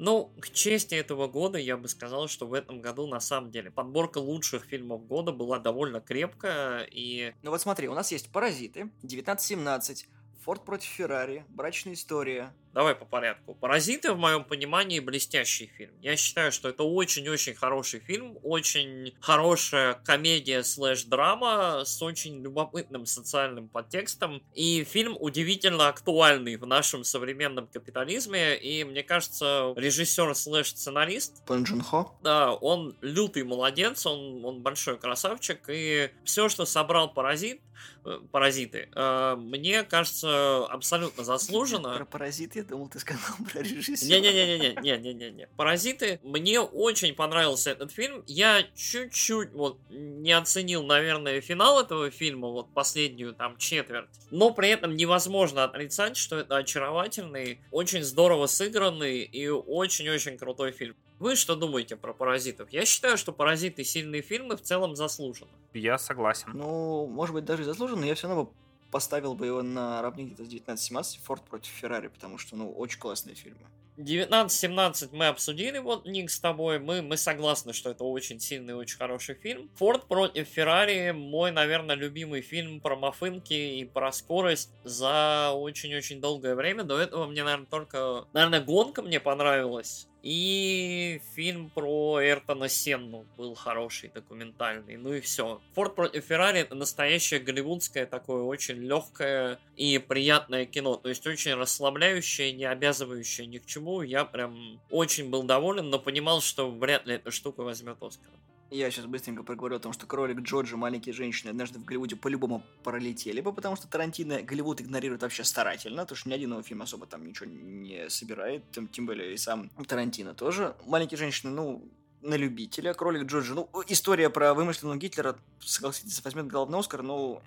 Ну, 0.02 0.32
к 0.40 0.48
чести 0.48 0.94
этого 0.94 1.28
года 1.28 1.58
я 1.58 1.76
бы 1.76 1.86
сказал, 1.86 2.26
что 2.26 2.46
в 2.46 2.54
этом 2.54 2.80
году 2.80 3.06
на 3.06 3.20
самом 3.20 3.50
деле 3.50 3.70
подборка 3.70 4.16
лучших 4.16 4.64
фильмов 4.64 5.06
года 5.06 5.30
была 5.30 5.58
довольно 5.58 6.00
крепкая 6.00 6.88
и... 6.90 7.34
Ну 7.42 7.50
вот 7.50 7.60
смотри, 7.60 7.86
у 7.86 7.94
нас 7.94 8.10
есть 8.10 8.32
«Паразиты», 8.32 8.84
1917, 9.02 10.08
«Форд 10.42 10.64
против 10.64 10.88
Феррари», 10.88 11.44
«Брачная 11.50 11.92
история», 11.92 12.54
Давай 12.72 12.94
по 12.94 13.04
порядку. 13.04 13.54
«Паразиты» 13.54 14.12
в 14.12 14.18
моем 14.18 14.44
понимании 14.44 15.00
блестящий 15.00 15.66
фильм. 15.66 15.92
Я 16.00 16.16
считаю, 16.16 16.52
что 16.52 16.68
это 16.68 16.84
очень-очень 16.84 17.54
хороший 17.54 17.98
фильм, 17.98 18.38
очень 18.44 19.12
хорошая 19.20 19.94
комедия 20.04 20.62
слэш-драма 20.62 21.82
с 21.84 22.00
очень 22.00 22.40
любопытным 22.40 23.06
социальным 23.06 23.68
подтекстом. 23.68 24.40
И 24.54 24.84
фильм 24.84 25.16
удивительно 25.18 25.88
актуальный 25.88 26.56
в 26.56 26.66
нашем 26.66 27.02
современном 27.02 27.66
капитализме. 27.66 28.56
И 28.56 28.84
мне 28.84 29.02
кажется, 29.02 29.74
режиссер 29.76 30.34
слэш-сценарист... 30.34 31.44
Пон 31.46 31.64
Джун 31.64 31.82
Хо? 31.82 32.16
Да, 32.22 32.52
он 32.52 32.96
лютый 33.00 33.42
молодец, 33.42 34.06
он, 34.06 34.44
он 34.44 34.62
большой 34.62 34.96
красавчик. 34.96 35.60
И 35.68 36.10
все, 36.24 36.48
что 36.48 36.64
собрал 36.64 37.12
«Паразит», 37.12 37.60
э, 38.04 38.20
паразиты. 38.30 38.88
Э, 38.94 39.34
мне 39.36 39.82
кажется, 39.82 40.66
абсолютно 40.66 41.24
заслуженно. 41.24 41.96
Про 41.96 42.04
паразиты 42.04 42.59
я 42.60 42.64
думал, 42.66 42.88
ты 42.88 42.98
сказал 42.98 43.36
про 43.52 43.60
режиссера. 43.62 44.08
Не-не-не-не-не-не-не-не. 44.08 45.48
Паразиты. 45.56 46.20
Мне 46.22 46.60
очень 46.60 47.14
понравился 47.14 47.70
этот 47.70 47.90
фильм. 47.90 48.22
Я 48.26 48.62
чуть-чуть 48.74 49.52
вот 49.52 49.78
не 49.90 50.32
оценил, 50.32 50.82
наверное, 50.82 51.40
финал 51.40 51.80
этого 51.80 52.10
фильма, 52.10 52.48
вот 52.48 52.72
последнюю 52.72 53.34
там 53.34 53.56
четверть. 53.56 54.08
Но 54.30 54.52
при 54.52 54.68
этом 54.70 54.94
невозможно 54.96 55.64
отрицать, 55.64 56.16
что 56.16 56.38
это 56.38 56.56
очаровательный, 56.56 57.60
очень 57.70 58.02
здорово 58.02 58.46
сыгранный 58.46 59.22
и 59.22 59.48
очень-очень 59.48 60.38
крутой 60.38 60.72
фильм. 60.72 60.96
Вы 61.18 61.36
что 61.36 61.54
думаете 61.54 61.96
про 61.96 62.14
«Паразитов»? 62.14 62.70
Я 62.72 62.86
считаю, 62.86 63.18
что 63.18 63.32
«Паразиты» 63.32 63.84
сильные 63.84 64.22
фильмы 64.22 64.56
в 64.56 64.62
целом 64.62 64.96
заслуженно. 64.96 65.50
Я 65.74 65.98
согласен. 65.98 66.50
Ну, 66.54 67.06
может 67.06 67.34
быть, 67.34 67.44
даже 67.44 67.62
и 67.62 67.64
заслуженно, 67.66 68.00
но 68.00 68.06
я 68.06 68.14
все 68.14 68.28
равно 68.28 68.50
поставил 68.90 69.34
бы 69.34 69.46
его 69.46 69.62
на 69.62 70.02
равнине 70.02 70.30
где-то 70.30 70.76
с 70.76 70.90
1917 70.90 71.20
Форд 71.24 71.42
против 71.44 71.70
Феррари, 71.70 72.08
потому 72.08 72.38
что, 72.38 72.56
ну, 72.56 72.70
очень 72.72 72.98
классные 72.98 73.34
фильмы. 73.34 73.66
19-17 74.00 75.10
мы 75.12 75.26
обсудили, 75.26 75.78
вот, 75.78 76.06
Ник, 76.06 76.30
с 76.30 76.40
тобой. 76.40 76.78
Мы, 76.78 77.02
мы 77.02 77.16
согласны, 77.16 77.72
что 77.72 77.90
это 77.90 78.04
очень 78.04 78.40
сильный, 78.40 78.74
очень 78.74 78.96
хороший 78.96 79.34
фильм. 79.34 79.70
Форд 79.74 80.06
против 80.08 80.48
Феррари 80.48 81.10
мой, 81.10 81.52
наверное, 81.52 81.96
любимый 81.96 82.40
фильм 82.40 82.80
про 82.80 82.96
мафынки 82.96 83.52
и 83.52 83.84
про 83.84 84.10
скорость 84.12 84.72
за 84.84 85.52
очень-очень 85.54 86.20
долгое 86.20 86.54
время. 86.54 86.84
До 86.84 86.98
этого 86.98 87.26
мне, 87.26 87.44
наверное, 87.44 87.66
только... 87.66 88.26
Наверное, 88.32 88.60
гонка 88.60 89.02
мне 89.02 89.20
понравилась. 89.20 90.08
И 90.22 91.20
фильм 91.34 91.70
про 91.70 92.20
Эртона 92.22 92.68
Сенну 92.68 93.26
был 93.38 93.54
хороший, 93.54 94.10
документальный. 94.10 94.96
Ну 94.96 95.14
и 95.14 95.20
все. 95.20 95.60
Форд 95.74 95.94
против 95.94 96.24
Феррари 96.24 96.60
это 96.60 96.74
настоящее 96.74 97.40
голливудское 97.40 98.04
такое 98.04 98.42
очень 98.42 98.76
легкое 98.76 99.58
и 99.76 99.98
приятное 99.98 100.66
кино. 100.66 100.96
То 100.96 101.08
есть 101.08 101.26
очень 101.26 101.54
расслабляющее, 101.54 102.52
не 102.52 102.64
обязывающее 102.64 103.46
ни 103.46 103.58
к 103.58 103.66
чему. 103.66 104.02
Я 104.02 104.26
прям 104.26 104.80
очень 104.90 105.30
был 105.30 105.42
доволен, 105.42 105.88
но 105.88 105.98
понимал, 105.98 106.42
что 106.42 106.70
вряд 106.70 107.06
ли 107.06 107.14
эта 107.14 107.30
штука 107.30 107.62
возьмет 107.62 107.96
Оскар. 108.02 108.32
Я 108.70 108.88
сейчас 108.90 109.06
быстренько 109.06 109.42
проговорю 109.42 109.76
о 109.76 109.78
том, 109.80 109.92
что 109.92 110.06
кролик 110.06 110.38
Джорджи, 110.40 110.76
маленькие 110.76 111.12
женщины 111.12 111.50
однажды 111.50 111.80
в 111.80 111.84
Голливуде 111.84 112.14
по-любому 112.14 112.62
пролетели 112.84 113.40
бы, 113.40 113.52
потому 113.52 113.74
что 113.74 113.88
Тарантино 113.88 114.42
Голливуд 114.42 114.80
игнорирует 114.80 115.22
вообще 115.22 115.42
старательно, 115.42 116.02
потому 116.02 116.16
что 116.16 116.28
ни 116.28 116.34
один 116.34 116.52
его 116.52 116.62
фильм 116.62 116.82
особо 116.82 117.06
там 117.06 117.26
ничего 117.26 117.50
не 117.50 118.08
собирает, 118.08 118.62
тем, 118.70 118.86
тем 118.86 119.06
более 119.06 119.34
и 119.34 119.36
сам 119.36 119.70
Тарантино 119.88 120.34
тоже. 120.34 120.76
Маленькие 120.86 121.18
женщины, 121.18 121.50
ну, 121.50 121.84
на 122.22 122.36
любителя. 122.36 122.94
Кролик 122.94 123.24
Джорджи, 123.24 123.54
ну, 123.54 123.68
история 123.88 124.30
про 124.30 124.54
вымышленного 124.54 124.98
Гитлера, 124.98 125.36
согласитесь, 125.58 126.22
возьмет 126.22 126.46
главный 126.46 126.78
Оскар, 126.78 127.02
ну 127.02 127.42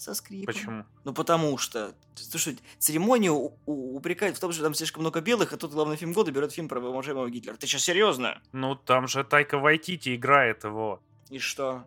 со 0.00 0.14
скрипом. 0.14 0.46
Почему? 0.46 0.84
Ну, 1.04 1.12
потому 1.12 1.58
что, 1.58 1.94
слушай, 2.14 2.58
церемонию 2.78 3.52
упрекают 3.66 4.36
в 4.36 4.40
том, 4.40 4.52
что 4.52 4.62
там 4.62 4.74
слишком 4.74 5.02
много 5.02 5.20
белых, 5.20 5.52
а 5.52 5.56
тут 5.56 5.72
главный 5.72 5.96
фильм 5.96 6.12
года 6.12 6.32
берет 6.32 6.52
фильм 6.52 6.68
про 6.68 6.80
уважаемого 6.80 7.28
Гитлера. 7.28 7.56
Ты 7.56 7.66
сейчас 7.66 7.82
серьезно? 7.82 8.40
Ну, 8.52 8.74
там 8.74 9.06
же 9.08 9.24
Тайка 9.24 9.58
Вайтити 9.58 10.16
играет 10.16 10.64
его. 10.64 11.02
И 11.28 11.38
что? 11.38 11.84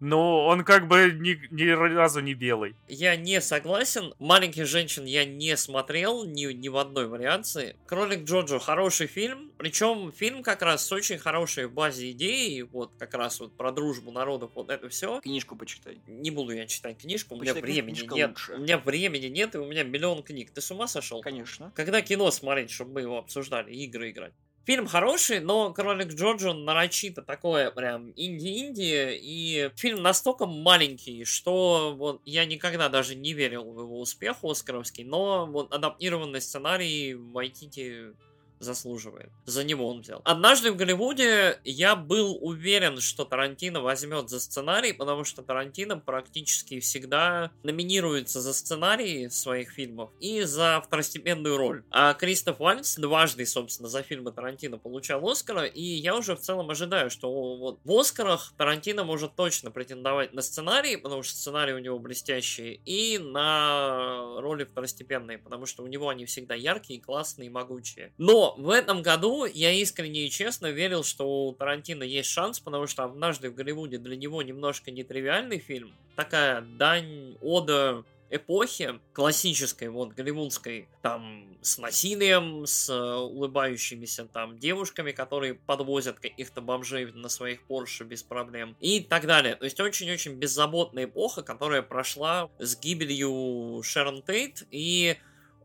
Но 0.00 0.46
он 0.46 0.64
как 0.64 0.88
бы 0.88 1.16
ни, 1.18 1.38
ни 1.50 1.68
разу 1.68 2.20
не 2.20 2.34
белый. 2.34 2.74
Я 2.88 3.16
не 3.16 3.40
согласен. 3.40 4.12
Маленьких 4.18 4.66
женщин 4.66 5.04
я 5.04 5.24
не 5.24 5.56
смотрел 5.56 6.24
ни, 6.24 6.52
ни 6.52 6.68
в 6.68 6.76
одной 6.76 7.06
вариации. 7.06 7.76
Кролик 7.86 8.24
Джоджо 8.24 8.58
хороший 8.58 9.06
фильм. 9.06 9.52
Причем 9.56 10.12
фильм 10.12 10.42
как 10.42 10.62
раз 10.62 10.86
с 10.86 10.92
очень 10.92 11.18
хорошей 11.18 11.68
базе 11.68 12.10
идеи. 12.10 12.62
Вот 12.62 12.92
как 12.98 13.14
раз 13.14 13.40
вот 13.40 13.56
про 13.56 13.72
дружбу 13.72 14.10
народов. 14.10 14.50
Вот 14.54 14.70
это 14.70 14.88
все. 14.88 15.20
Книжку 15.20 15.56
почитай. 15.56 16.00
Не 16.06 16.30
буду 16.30 16.52
я 16.52 16.66
читать 16.66 16.98
книжку. 16.98 17.38
Почитай, 17.38 17.62
у 17.62 17.64
меня 17.64 17.72
времени 17.72 18.14
нет. 18.14 18.28
Лучше. 18.30 18.54
У 18.54 18.58
меня 18.58 18.78
времени 18.78 19.26
нет, 19.26 19.54
и 19.54 19.58
у 19.58 19.66
меня 19.66 19.84
миллион 19.84 20.22
книг. 20.22 20.50
Ты 20.50 20.60
с 20.60 20.70
ума 20.70 20.86
сошел? 20.86 21.20
Конечно. 21.20 21.72
Когда 21.74 22.02
кино 22.02 22.30
смотреть, 22.30 22.70
чтобы 22.70 22.94
мы 22.94 23.00
его 23.02 23.18
обсуждали, 23.18 23.72
игры 23.72 24.10
играть? 24.10 24.34
Фильм 24.66 24.86
хороший, 24.86 25.40
но 25.40 25.74
Кролик 25.74 26.14
Джорджо 26.14 26.54
нарочито 26.54 27.20
такое 27.20 27.70
прям 27.70 28.12
инди-инди, 28.16 29.18
и 29.20 29.70
фильм 29.76 30.02
настолько 30.02 30.46
маленький, 30.46 31.24
что 31.26 31.94
вот 31.94 32.22
я 32.24 32.46
никогда 32.46 32.88
даже 32.88 33.14
не 33.14 33.34
верил 33.34 33.70
в 33.70 33.80
его 33.80 34.00
успех 34.00 34.42
оскаровский, 34.42 35.04
но 35.04 35.44
вот 35.46 35.74
адаптированный 35.74 36.40
сценарий 36.40 37.14
Вайтити 37.14 38.14
заслуживает. 38.58 39.30
За 39.46 39.64
него 39.64 39.88
он 39.88 40.00
взял. 40.00 40.20
Однажды 40.24 40.72
в 40.72 40.76
Голливуде 40.76 41.60
я 41.64 41.96
был 41.96 42.38
уверен, 42.40 43.00
что 43.00 43.24
Тарантино 43.24 43.80
возьмет 43.80 44.28
за 44.28 44.40
сценарий, 44.40 44.92
потому 44.92 45.24
что 45.24 45.42
Тарантино 45.42 45.98
практически 45.98 46.80
всегда 46.80 47.50
номинируется 47.62 48.40
за 48.40 48.54
сценарий 48.54 49.28
своих 49.28 49.70
фильмов 49.70 50.10
и 50.20 50.42
за 50.42 50.82
второстепенную 50.84 51.56
роль. 51.56 51.84
А 51.90 52.14
Кристоф 52.14 52.58
Вальц 52.58 52.96
дважды, 52.96 53.46
собственно, 53.46 53.88
за 53.88 54.02
фильмы 54.02 54.32
Тарантино 54.32 54.78
получал 54.78 55.26
Оскара, 55.28 55.64
и 55.64 55.82
я 55.82 56.16
уже 56.16 56.36
в 56.36 56.40
целом 56.40 56.70
ожидаю, 56.70 57.10
что 57.10 57.56
вот 57.56 57.80
в 57.84 57.92
Оскарах 57.92 58.52
Тарантино 58.56 59.04
может 59.04 59.34
точно 59.36 59.70
претендовать 59.70 60.32
на 60.32 60.42
сценарий, 60.42 60.96
потому 60.96 61.22
что 61.22 61.36
сценарий 61.36 61.72
у 61.72 61.78
него 61.78 61.98
блестящий, 61.98 62.80
и 62.84 63.18
на 63.18 64.40
роли 64.40 64.64
второстепенные, 64.64 65.38
потому 65.38 65.66
что 65.66 65.82
у 65.82 65.86
него 65.86 66.08
они 66.08 66.24
всегда 66.24 66.54
яркие, 66.54 67.00
классные, 67.00 67.50
могучие. 67.50 68.12
Но 68.18 68.43
в 68.52 68.70
этом 68.70 69.02
году 69.02 69.44
я 69.44 69.72
искренне 69.72 70.26
и 70.26 70.30
честно 70.30 70.70
верил, 70.70 71.04
что 71.04 71.48
у 71.48 71.52
Тарантино 71.52 72.02
есть 72.02 72.28
шанс, 72.28 72.60
потому 72.60 72.86
что 72.86 73.04
однажды 73.04 73.50
в 73.50 73.54
Голливуде 73.54 73.98
для 73.98 74.16
него 74.16 74.42
немножко 74.42 74.90
нетривиальный 74.90 75.58
фильм. 75.58 75.92
Такая 76.16 76.60
дань, 76.60 77.36
ода 77.40 78.04
эпохи 78.30 79.00
классической, 79.12 79.88
вот, 79.88 80.12
голливудской, 80.12 80.88
там, 81.02 81.56
с 81.62 81.78
насилием, 81.78 82.66
с 82.66 82.90
э, 82.90 83.14
улыбающимися 83.16 84.26
там 84.26 84.58
девушками, 84.58 85.12
которые 85.12 85.54
подвозят 85.54 86.18
каких-то 86.18 86.60
бомжей 86.60 87.06
на 87.12 87.28
своих 87.28 87.62
Порше 87.66 88.04
без 88.04 88.22
проблем 88.22 88.76
и 88.80 89.00
так 89.00 89.26
далее. 89.26 89.54
То 89.54 89.64
есть 89.64 89.78
очень-очень 89.78 90.34
беззаботная 90.34 91.04
эпоха, 91.04 91.42
которая 91.42 91.82
прошла 91.82 92.50
с 92.58 92.76
гибелью 92.76 93.82
Шерон 93.82 94.22
Тейт 94.22 94.66
и 94.70 95.16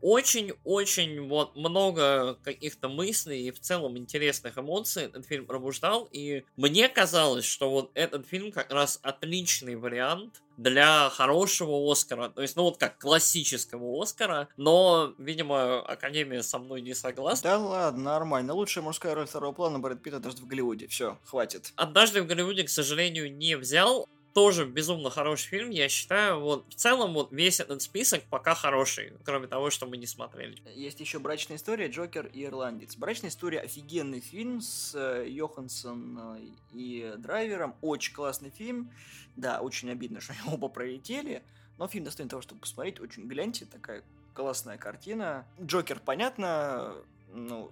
очень-очень 0.02 1.28
вот 1.28 1.56
много 1.56 2.34
каких-то 2.42 2.88
мыслей 2.88 3.48
и 3.48 3.50
в 3.50 3.60
целом 3.60 3.96
интересных 3.98 4.58
эмоций 4.58 5.04
этот 5.04 5.26
фильм 5.26 5.46
пробуждал, 5.46 6.08
и 6.12 6.44
мне 6.56 6.88
казалось, 6.88 7.44
что 7.44 7.70
вот 7.70 7.90
этот 7.94 8.26
фильм 8.26 8.52
как 8.52 8.72
раз 8.72 8.98
отличный 9.02 9.76
вариант 9.76 10.42
для 10.56 11.08
хорошего 11.10 11.90
Оскара, 11.90 12.28
то 12.28 12.42
есть, 12.42 12.54
ну 12.56 12.64
вот 12.64 12.76
как 12.76 12.98
классического 12.98 14.02
Оскара, 14.02 14.48
но, 14.56 15.14
видимо, 15.16 15.80
Академия 15.80 16.42
со 16.42 16.58
мной 16.58 16.82
не 16.82 16.94
согласна. 16.94 17.50
Да 17.50 17.58
ладно, 17.58 18.02
нормально. 18.02 18.52
Лучшая 18.52 18.84
мужская 18.84 19.14
роль 19.14 19.26
второго 19.26 19.52
плана 19.52 19.78
Брэд 19.78 20.02
Питта 20.02 20.20
даже 20.20 20.36
в 20.36 20.46
Голливуде. 20.46 20.86
Все, 20.88 21.18
хватит. 21.24 21.72
Однажды 21.76 22.22
в 22.22 22.26
Голливуде, 22.26 22.64
к 22.64 22.68
сожалению, 22.68 23.34
не 23.34 23.56
взял, 23.56 24.06
тоже 24.32 24.66
безумно 24.66 25.10
хороший 25.10 25.48
фильм, 25.48 25.70
я 25.70 25.88
считаю. 25.88 26.40
Вот 26.40 26.66
в 26.68 26.74
целом 26.74 27.14
вот 27.14 27.32
весь 27.32 27.60
этот 27.60 27.82
список 27.82 28.22
пока 28.24 28.54
хороший, 28.54 29.12
кроме 29.24 29.46
того, 29.46 29.70
что 29.70 29.86
мы 29.86 29.96
не 29.96 30.06
смотрели. 30.06 30.56
Есть 30.74 31.00
еще 31.00 31.18
«Брачная 31.18 31.56
история», 31.56 31.88
«Джокер» 31.88 32.26
и 32.26 32.44
«Ирландец». 32.44 32.96
«Брачная 32.96 33.30
история» 33.30 33.60
офигенный 33.60 34.20
фильм 34.20 34.60
с 34.60 34.94
э, 34.94 35.26
Йоханссон 35.28 36.18
э, 36.18 36.40
и 36.72 37.14
Драйвером. 37.18 37.74
Очень 37.80 38.14
классный 38.14 38.50
фильм. 38.50 38.90
Да, 39.36 39.60
очень 39.60 39.90
обидно, 39.90 40.20
что 40.20 40.32
они 40.32 40.42
оба 40.52 40.68
пролетели. 40.68 41.42
Но 41.78 41.88
фильм 41.88 42.04
достоин 42.04 42.28
того, 42.28 42.42
чтобы 42.42 42.60
посмотреть. 42.60 43.00
Очень 43.00 43.26
гляньте, 43.26 43.64
такая 43.64 44.02
классная 44.34 44.78
картина. 44.78 45.46
«Джокер», 45.60 46.00
понятно, 46.04 46.94
ну, 47.32 47.70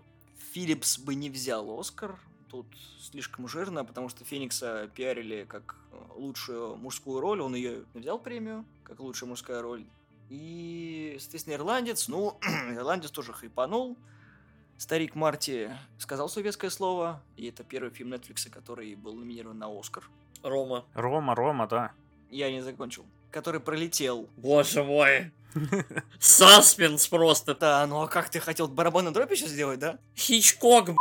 Филлипс 0.52 0.98
бы 0.98 1.14
не 1.14 1.30
взял 1.30 1.78
Оскар, 1.78 2.18
тут 2.50 2.66
слишком 3.00 3.48
жирно, 3.48 3.84
потому 3.84 4.08
что 4.08 4.24
Феникса 4.24 4.90
пиарили 4.94 5.44
как 5.48 5.76
э, 5.92 5.96
лучшую 6.16 6.76
мужскую 6.76 7.20
роль, 7.20 7.40
он 7.40 7.54
ее 7.54 7.84
взял 7.94 8.18
премию, 8.18 8.64
как 8.82 9.00
лучшая 9.00 9.28
мужская 9.28 9.62
роль. 9.62 9.84
И, 10.30 11.16
соответственно, 11.20 11.54
ирландец, 11.54 12.08
ну, 12.08 12.38
ирландец 12.74 13.10
тоже 13.10 13.32
хайпанул. 13.32 13.96
Старик 14.76 15.14
Марти 15.14 15.70
сказал 15.98 16.28
советское 16.28 16.70
слово, 16.70 17.22
и 17.36 17.46
это 17.46 17.64
первый 17.64 17.90
фильм 17.90 18.12
Netflix, 18.12 18.48
который 18.48 18.94
был 18.94 19.14
номинирован 19.14 19.58
на 19.58 19.66
Оскар. 19.68 20.04
Рома. 20.42 20.84
Рома, 20.94 21.34
Рома, 21.34 21.66
да. 21.66 21.92
Я 22.30 22.50
не 22.52 22.60
закончил. 22.60 23.04
Который 23.30 23.60
пролетел. 23.60 24.28
Боже 24.36 24.84
мой. 24.84 25.32
Саспенс 26.20 27.08
просто. 27.08 27.54
Да, 27.54 27.86
ну 27.86 28.02
а 28.02 28.08
как 28.08 28.28
ты 28.30 28.40
хотел 28.40 28.68
барабанную 28.68 29.12
дробь 29.12 29.32
еще 29.32 29.46
сделать, 29.46 29.78
да? 29.78 29.98
Хичкок, 30.16 30.90
э, 30.90 30.94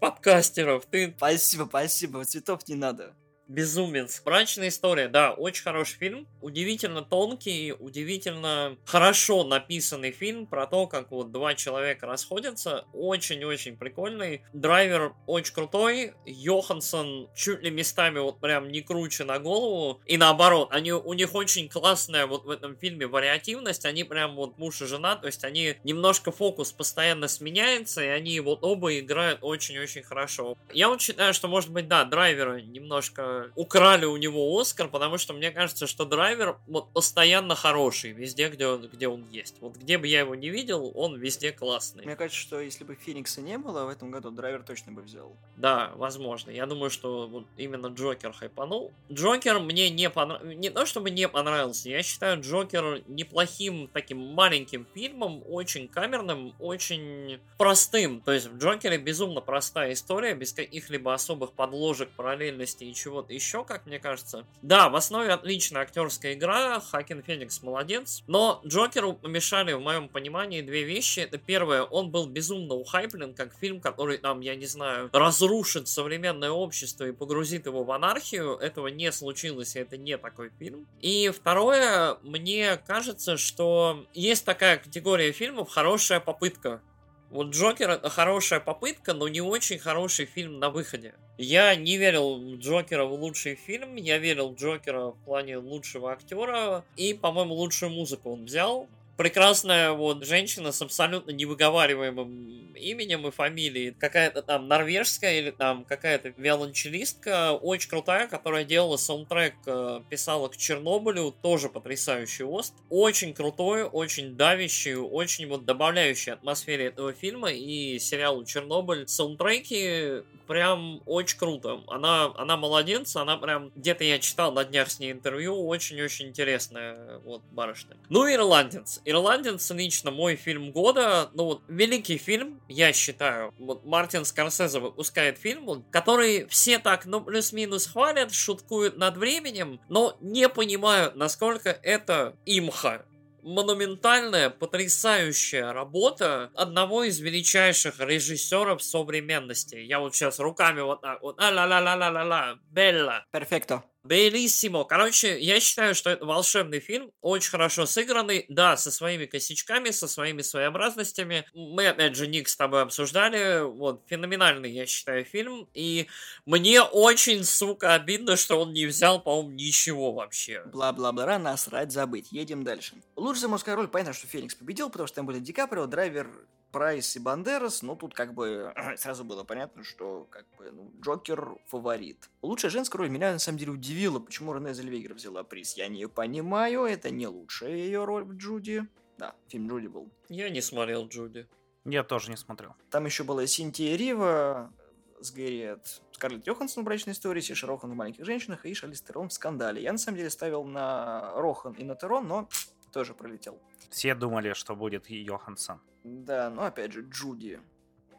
подкастеров. 0.00 0.86
Ты 0.86 1.14
Спасибо, 1.16 1.66
спасибо, 1.66 2.24
цветов 2.24 2.66
не 2.68 2.74
надо. 2.74 3.14
Безумец. 3.48 4.22
Брачная 4.24 4.68
история, 4.68 5.08
да, 5.08 5.32
очень 5.32 5.62
хороший 5.62 5.96
фильм. 5.96 6.26
Удивительно 6.40 7.02
тонкий, 7.02 7.72
удивительно 7.72 8.76
хорошо 8.84 9.44
написанный 9.44 10.12
фильм 10.12 10.46
про 10.46 10.66
то, 10.66 10.86
как 10.86 11.10
вот 11.10 11.30
два 11.30 11.54
человека 11.54 12.06
расходятся. 12.06 12.86
Очень-очень 12.92 13.76
прикольный. 13.76 14.42
Драйвер 14.52 15.14
очень 15.26 15.54
крутой. 15.54 16.14
Йоханссон 16.24 17.28
чуть 17.34 17.62
ли 17.62 17.70
местами 17.70 18.18
вот 18.18 18.40
прям 18.40 18.68
не 18.68 18.80
круче 18.80 19.24
на 19.24 19.38
голову. 19.38 20.00
И 20.06 20.16
наоборот, 20.16 20.68
они, 20.70 20.92
у 20.92 21.12
них 21.12 21.34
очень 21.34 21.68
классная 21.68 22.26
вот 22.26 22.44
в 22.44 22.50
этом 22.50 22.76
фильме 22.76 23.06
вариативность. 23.06 23.84
Они 23.84 24.04
прям 24.04 24.36
вот 24.36 24.56
муж 24.58 24.80
и 24.80 24.86
жена, 24.86 25.16
то 25.16 25.26
есть 25.26 25.44
они 25.44 25.76
немножко 25.84 26.32
фокус 26.32 26.72
постоянно 26.72 27.28
сменяется, 27.28 28.02
и 28.02 28.08
они 28.08 28.40
вот 28.40 28.60
оба 28.62 28.98
играют 28.98 29.40
очень-очень 29.42 30.02
хорошо. 30.02 30.56
Я 30.72 30.88
вот 30.88 31.02
считаю, 31.02 31.34
что 31.34 31.48
может 31.48 31.70
быть, 31.70 31.88
да, 31.88 32.04
драйвера 32.04 32.60
немножко 32.60 33.33
украли 33.54 34.04
у 34.04 34.16
него 34.16 34.58
Оскар, 34.58 34.88
потому 34.88 35.18
что 35.18 35.32
мне 35.32 35.50
кажется, 35.50 35.86
что 35.86 36.04
драйвер 36.04 36.58
вот 36.66 36.92
постоянно 36.92 37.54
хороший 37.54 38.12
везде, 38.12 38.48
где 38.48 38.66
он, 38.66 38.88
где 38.88 39.08
он 39.08 39.24
есть. 39.30 39.56
Вот 39.60 39.76
где 39.76 39.98
бы 39.98 40.06
я 40.06 40.20
его 40.20 40.34
не 40.34 40.50
видел, 40.50 40.92
он 40.94 41.18
везде 41.18 41.52
классный. 41.52 42.04
Мне 42.04 42.16
кажется, 42.16 42.40
что 42.40 42.60
если 42.60 42.84
бы 42.84 42.94
Феникса 42.94 43.40
не 43.40 43.58
было 43.58 43.84
в 43.84 43.88
этом 43.88 44.10
году, 44.10 44.30
драйвер 44.30 44.62
точно 44.62 44.92
бы 44.92 45.02
взял. 45.02 45.36
Да, 45.56 45.92
возможно. 45.96 46.50
Я 46.50 46.66
думаю, 46.66 46.90
что 46.90 47.26
вот 47.26 47.46
именно 47.56 47.88
Джокер 47.88 48.32
хайпанул. 48.32 48.92
Джокер 49.10 49.60
мне 49.60 49.90
не 49.90 50.10
понравился. 50.10 50.54
Не 50.54 50.70
то 50.70 50.86
чтобы 50.86 51.10
не 51.10 51.28
понравился, 51.28 51.88
я 51.88 52.02
считаю 52.02 52.40
Джокер 52.40 53.02
неплохим 53.06 53.88
таким 53.92 54.18
маленьким 54.18 54.86
фильмом, 54.94 55.42
очень 55.48 55.88
камерным, 55.88 56.54
очень 56.58 57.40
простым. 57.58 58.20
То 58.20 58.32
есть 58.32 58.46
в 58.46 58.58
Джокере 58.58 58.98
безумно 58.98 59.40
простая 59.40 59.92
история, 59.92 60.34
без 60.34 60.52
каких-либо 60.52 61.12
особых 61.14 61.52
подложек, 61.52 62.10
параллельности 62.10 62.84
и 62.84 62.94
чего 62.94 63.22
вот 63.24 63.30
еще, 63.30 63.64
как 63.64 63.86
мне 63.86 63.98
кажется. 63.98 64.44
Да, 64.62 64.88
в 64.88 64.96
основе 64.96 65.30
отличная 65.32 65.82
актерская 65.82 66.34
игра, 66.34 66.80
Хакин 66.80 67.22
Феникс 67.22 67.62
молодец, 67.62 68.22
но 68.26 68.60
Джокеру 68.66 69.14
помешали, 69.14 69.72
в 69.72 69.80
моем 69.80 70.08
понимании, 70.08 70.60
две 70.60 70.84
вещи. 70.84 71.20
Это 71.20 71.38
первое, 71.38 71.82
он 71.82 72.10
был 72.10 72.26
безумно 72.26 72.74
ухайплен, 72.74 73.34
как 73.34 73.54
фильм, 73.54 73.80
который, 73.80 74.18
там, 74.18 74.40
я 74.40 74.54
не 74.54 74.66
знаю, 74.66 75.08
разрушит 75.12 75.88
современное 75.88 76.50
общество 76.50 77.04
и 77.04 77.12
погрузит 77.12 77.66
его 77.66 77.82
в 77.82 77.90
анархию. 77.92 78.56
Этого 78.56 78.88
не 78.88 79.10
случилось, 79.10 79.74
и 79.76 79.80
это 79.80 79.96
не 79.96 80.18
такой 80.18 80.50
фильм. 80.58 80.86
И 81.00 81.30
второе, 81.34 82.18
мне 82.22 82.76
кажется, 82.76 83.38
что 83.38 84.04
есть 84.12 84.44
такая 84.44 84.76
категория 84.76 85.32
фильмов 85.32 85.70
«хорошая 85.70 86.20
попытка». 86.20 86.82
Вот 87.30 87.48
Джокер 87.48 87.90
это 87.90 88.08
хорошая 88.10 88.60
попытка, 88.60 89.12
но 89.12 89.28
не 89.28 89.40
очень 89.40 89.78
хороший 89.78 90.26
фильм 90.26 90.58
на 90.58 90.70
выходе. 90.70 91.14
Я 91.36 91.74
не 91.74 91.96
верил 91.96 92.36
в 92.36 92.58
Джокера 92.58 93.04
в 93.04 93.12
лучший 93.12 93.56
фильм, 93.56 93.96
я 93.96 94.18
верил 94.18 94.50
в 94.50 94.56
Джокера 94.56 95.06
в 95.06 95.16
плане 95.24 95.56
лучшего 95.56 96.12
актера, 96.12 96.84
и, 96.96 97.12
по-моему, 97.12 97.54
лучшую 97.54 97.90
музыку 97.90 98.32
он 98.32 98.44
взял 98.44 98.88
прекрасная 99.16 99.92
вот 99.92 100.24
женщина 100.24 100.72
с 100.72 100.82
абсолютно 100.82 101.30
невыговариваемым 101.30 102.74
именем 102.76 103.26
и 103.26 103.30
фамилией. 103.30 103.92
Какая-то 103.92 104.42
там 104.42 104.68
норвежская 104.68 105.38
или 105.38 105.50
там 105.50 105.84
какая-то 105.84 106.34
виолончелистка, 106.36 107.52
очень 107.52 107.88
крутая, 107.88 108.26
которая 108.26 108.64
делала 108.64 108.96
саундтрек, 108.96 109.54
э, 109.66 110.00
писала 110.08 110.48
к 110.48 110.56
Чернобылю, 110.56 111.34
тоже 111.42 111.68
потрясающий 111.68 112.44
ост. 112.44 112.74
Очень 112.90 113.34
крутой, 113.34 113.84
очень 113.84 114.36
давящий, 114.36 114.94
очень 114.94 115.46
вот 115.48 115.64
добавляющий 115.64 116.32
атмосфере 116.32 116.86
этого 116.86 117.12
фильма 117.12 117.52
и 117.52 117.98
сериалу 117.98 118.44
Чернобыль. 118.44 119.06
Саундтреки 119.08 120.22
прям 120.46 121.02
очень 121.06 121.38
круто. 121.38 121.80
Она, 121.88 122.32
она 122.36 122.56
молодец, 122.56 123.16
она 123.16 123.36
прям, 123.36 123.70
где-то 123.74 124.04
я 124.04 124.18
читал 124.18 124.52
на 124.52 124.64
днях 124.64 124.90
с 124.90 124.98
ней 124.98 125.12
интервью, 125.12 125.66
очень-очень 125.66 126.28
интересная 126.28 127.18
вот 127.24 127.42
барышня. 127.50 127.96
Ну, 128.08 128.30
ирландец. 128.30 129.00
Ирландец 129.04 129.70
лично 129.70 130.10
мой 130.10 130.36
фильм 130.36 130.72
года, 130.72 131.30
ну 131.34 131.44
вот, 131.44 131.62
великий 131.68 132.18
фильм, 132.18 132.60
я 132.68 132.92
считаю. 132.92 133.52
Вот 133.58 133.84
Мартин 133.84 134.24
Скорсезе 134.24 134.80
выпускает 134.80 135.38
фильм, 135.38 135.84
который 135.90 136.46
все 136.46 136.78
так, 136.78 137.06
ну, 137.06 137.20
плюс-минус 137.20 137.86
хвалят, 137.86 138.32
шуткуют 138.32 138.96
над 138.96 139.16
временем, 139.16 139.80
но 139.88 140.16
не 140.20 140.48
понимают, 140.48 141.16
насколько 141.16 141.70
это 141.70 142.36
имха 142.46 143.04
монументальная, 143.44 144.50
потрясающая 144.50 145.72
работа 145.72 146.50
одного 146.54 147.04
из 147.04 147.20
величайших 147.20 148.00
режиссеров 148.00 148.82
современности. 148.82 149.76
Я 149.76 150.00
вот 150.00 150.14
сейчас 150.14 150.38
руками 150.38 150.80
вот 150.80 151.02
так 151.02 151.20
вот, 151.22 151.38
а-ла-ла-ла-ла-ла-ла, 151.38 152.58
Белла. 152.70 153.26
Перфекто. 153.30 153.84
Белиссимо. 154.04 154.84
Короче, 154.84 155.40
я 155.40 155.58
считаю, 155.60 155.94
что 155.94 156.10
это 156.10 156.24
волшебный 156.26 156.80
фильм, 156.80 157.10
очень 157.22 157.50
хорошо 157.50 157.86
сыгранный, 157.86 158.44
да, 158.48 158.76
со 158.76 158.90
своими 158.90 159.24
косячками, 159.24 159.90
со 159.90 160.06
своими 160.06 160.42
своеобразностями. 160.42 161.46
Мы, 161.54 161.88
опять 161.88 162.14
же, 162.14 162.26
Ник 162.26 162.48
с 162.48 162.56
тобой 162.56 162.82
обсуждали, 162.82 163.62
вот, 163.62 164.02
феноменальный, 164.06 164.70
я 164.70 164.84
считаю, 164.86 165.24
фильм, 165.24 165.68
и 165.72 166.06
мне 166.44 166.82
очень, 166.82 167.44
сука, 167.44 167.94
обидно, 167.94 168.36
что 168.36 168.60
он 168.60 168.72
не 168.72 168.86
взял, 168.86 169.20
по-моему, 169.20 169.50
ничего 169.52 170.12
вообще. 170.12 170.62
Бла-бла-бла, 170.66 171.38
насрать, 171.38 171.90
забыть. 171.90 172.28
Едем 172.30 172.62
дальше. 172.62 172.94
Лучшая 173.16 173.48
мужская 173.48 173.74
роль, 173.74 173.88
понятно, 173.88 174.12
что 174.12 174.26
Феникс 174.26 174.54
победил, 174.54 174.90
потому 174.90 175.06
что 175.06 175.16
там 175.16 175.26
были 175.26 175.38
Ди 175.38 175.52
Каприо, 175.52 175.86
Драйвер, 175.86 176.28
Прайс 176.74 177.14
и 177.14 177.20
Бандерас, 177.20 177.82
но 177.82 177.94
тут 177.94 178.14
как 178.14 178.34
бы 178.34 178.74
сразу 178.96 179.22
было 179.22 179.44
понятно, 179.44 179.84
что 179.84 180.26
как 180.28 180.44
бы 180.58 180.72
ну, 180.72 180.90
Джокер 181.00 181.54
фаворит. 181.66 182.28
Лучшая 182.42 182.72
женская 182.72 182.98
роль 182.98 183.10
меня 183.10 183.32
на 183.32 183.38
самом 183.38 183.58
деле 183.58 183.70
удивила, 183.70 184.18
почему 184.18 184.52
Рене 184.52 184.74
Зельвегер 184.74 185.14
взяла 185.14 185.44
приз. 185.44 185.76
Я 185.76 185.86
не 185.86 186.08
понимаю, 186.08 186.82
это 186.82 187.10
не 187.10 187.28
лучшая 187.28 187.76
ее 187.76 188.04
роль 188.04 188.24
в 188.24 188.34
Джуди. 188.34 188.88
Да, 189.18 189.36
фильм 189.46 189.68
Джуди 189.68 189.86
был. 189.86 190.10
Я 190.28 190.50
не 190.50 190.60
смотрел 190.60 191.06
Джуди. 191.06 191.46
Я 191.84 192.02
тоже 192.02 192.30
не 192.30 192.36
смотрел. 192.36 192.74
Там 192.90 193.04
еще 193.04 193.22
была 193.22 193.46
Синтия 193.46 193.94
Рива 193.94 194.72
с 195.20 195.30
Гэри 195.30 195.62
от 195.62 196.02
Скарлетт 196.10 196.44
Йоханссон 196.44 196.82
в 196.82 196.86
«Брачной 196.86 197.12
истории», 197.12 197.40
Сиша 197.40 197.68
Рохан 197.68 197.92
в 197.92 197.94
«Маленьких 197.94 198.24
женщинах» 198.24 198.66
и 198.66 198.74
Шалис 198.74 199.00
Терон 199.00 199.28
в 199.28 199.32
«Скандале». 199.32 199.80
Я 199.80 199.92
на 199.92 199.98
самом 199.98 200.18
деле 200.18 200.30
ставил 200.30 200.64
на 200.64 201.30
Рохан 201.34 201.74
и 201.74 201.84
на 201.84 201.94
Терон, 201.94 202.26
но 202.26 202.48
тоже 202.94 203.12
пролетел. 203.12 203.60
Все 203.90 204.14
думали, 204.14 204.52
что 204.52 204.76
будет 204.76 205.10
Йоханссон. 205.10 205.80
Да, 206.04 206.48
но 206.48 206.62
опять 206.62 206.92
же, 206.92 207.02
Джуди 207.02 207.60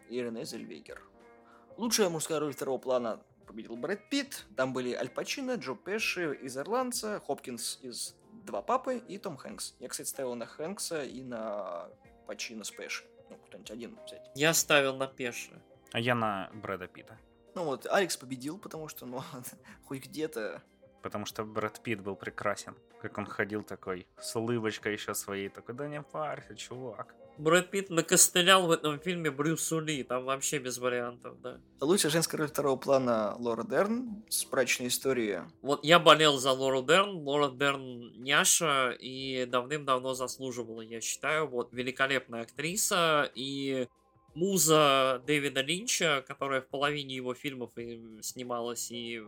и 0.10 0.22
Рене 0.22 0.44
Зельвегер. 0.44 1.02
Лучшая 1.78 2.10
мужская 2.10 2.40
роль 2.40 2.54
второго 2.54 2.78
плана 2.78 3.24
победил 3.48 3.78
Брэд 3.78 4.10
Питт. 4.10 4.46
Там 4.58 4.74
были 4.74 4.94
Аль 4.94 5.10
Пачино, 5.10 5.56
Джо 5.56 5.76
Пеши 5.76 6.36
из 6.36 6.58
«Ирландца», 6.58 7.22
Хопкинс 7.26 7.80
из 7.84 8.16
«Два 8.46 8.62
папы» 8.62 8.98
и 8.98 9.18
Том 9.18 9.38
Хэнкс. 9.38 9.76
Я, 9.80 9.88
кстати, 9.88 10.10
ставил 10.10 10.36
на 10.36 10.46
Хэнкса 10.46 11.06
и 11.06 11.24
на 11.24 11.88
Пачино 12.28 12.66
с 12.66 12.72
Пеши. 12.72 13.06
Ну, 13.30 13.38
кто-нибудь 13.48 13.72
один 13.72 13.98
взять. 14.06 14.30
Я 14.36 14.54
ставил 14.54 14.98
на 14.98 15.08
Пеши. 15.08 15.62
А 15.94 16.02
я 16.02 16.16
на 16.16 16.50
Брэда 16.54 16.88
Питта. 16.88 17.18
Ну 17.56 17.64
вот, 17.64 17.86
Алекс 17.86 18.18
победил, 18.18 18.58
потому 18.58 18.90
что, 18.90 19.06
ну, 19.06 19.24
хоть 19.86 20.06
где-то 20.06 20.62
потому 21.06 21.28
что 21.28 21.44
Брэд 21.44 21.82
Питт 21.84 22.02
был 22.02 22.16
прекрасен. 22.16 22.74
Как 23.00 23.20
он 23.20 23.28
ходил 23.28 23.62
такой, 23.62 24.08
с 24.20 24.36
улыбочкой 24.36 24.94
еще 24.94 25.14
своей, 25.14 25.50
такой, 25.50 25.76
да 25.76 25.88
не 25.88 26.02
парься, 26.02 26.56
чувак. 26.56 27.14
Брэд 27.38 27.70
Питт 27.70 27.90
накостылял 27.92 28.66
в 28.66 28.72
этом 28.72 29.00
фильме 29.00 29.30
Брюсу 29.30 29.80
Ли, 29.80 30.02
там 30.04 30.26
вообще 30.26 30.58
без 30.58 30.80
вариантов, 30.80 31.40
да. 31.42 31.60
Лучшая 31.80 32.12
женская 32.12 32.38
роль 32.38 32.48
второго 32.48 32.76
плана 32.76 33.36
Лора 33.38 33.64
Дерн 33.64 34.24
с 34.30 34.46
брачной 34.46 34.88
историей. 34.88 35.42
Вот 35.62 35.86
я 35.86 36.00
болел 36.00 36.40
за 36.40 36.52
Лору 36.54 36.82
Дерн, 36.82 37.12
Лора 37.12 37.52
Дерн 37.52 38.24
няша 38.24 38.90
и 39.00 39.46
давным-давно 39.46 40.16
заслуживала, 40.16 40.82
я 40.82 41.02
считаю, 41.02 41.48
вот 41.48 41.72
великолепная 41.72 42.42
актриса 42.42 43.30
и 43.36 43.88
муза 44.34 45.22
Дэвида 45.28 45.62
Линча, 45.62 46.24
которая 46.28 46.62
в 46.62 46.68
половине 46.68 47.16
его 47.16 47.36
фильмов 47.36 47.78
и 47.78 48.02
снималась 48.22 48.92
и 48.92 49.24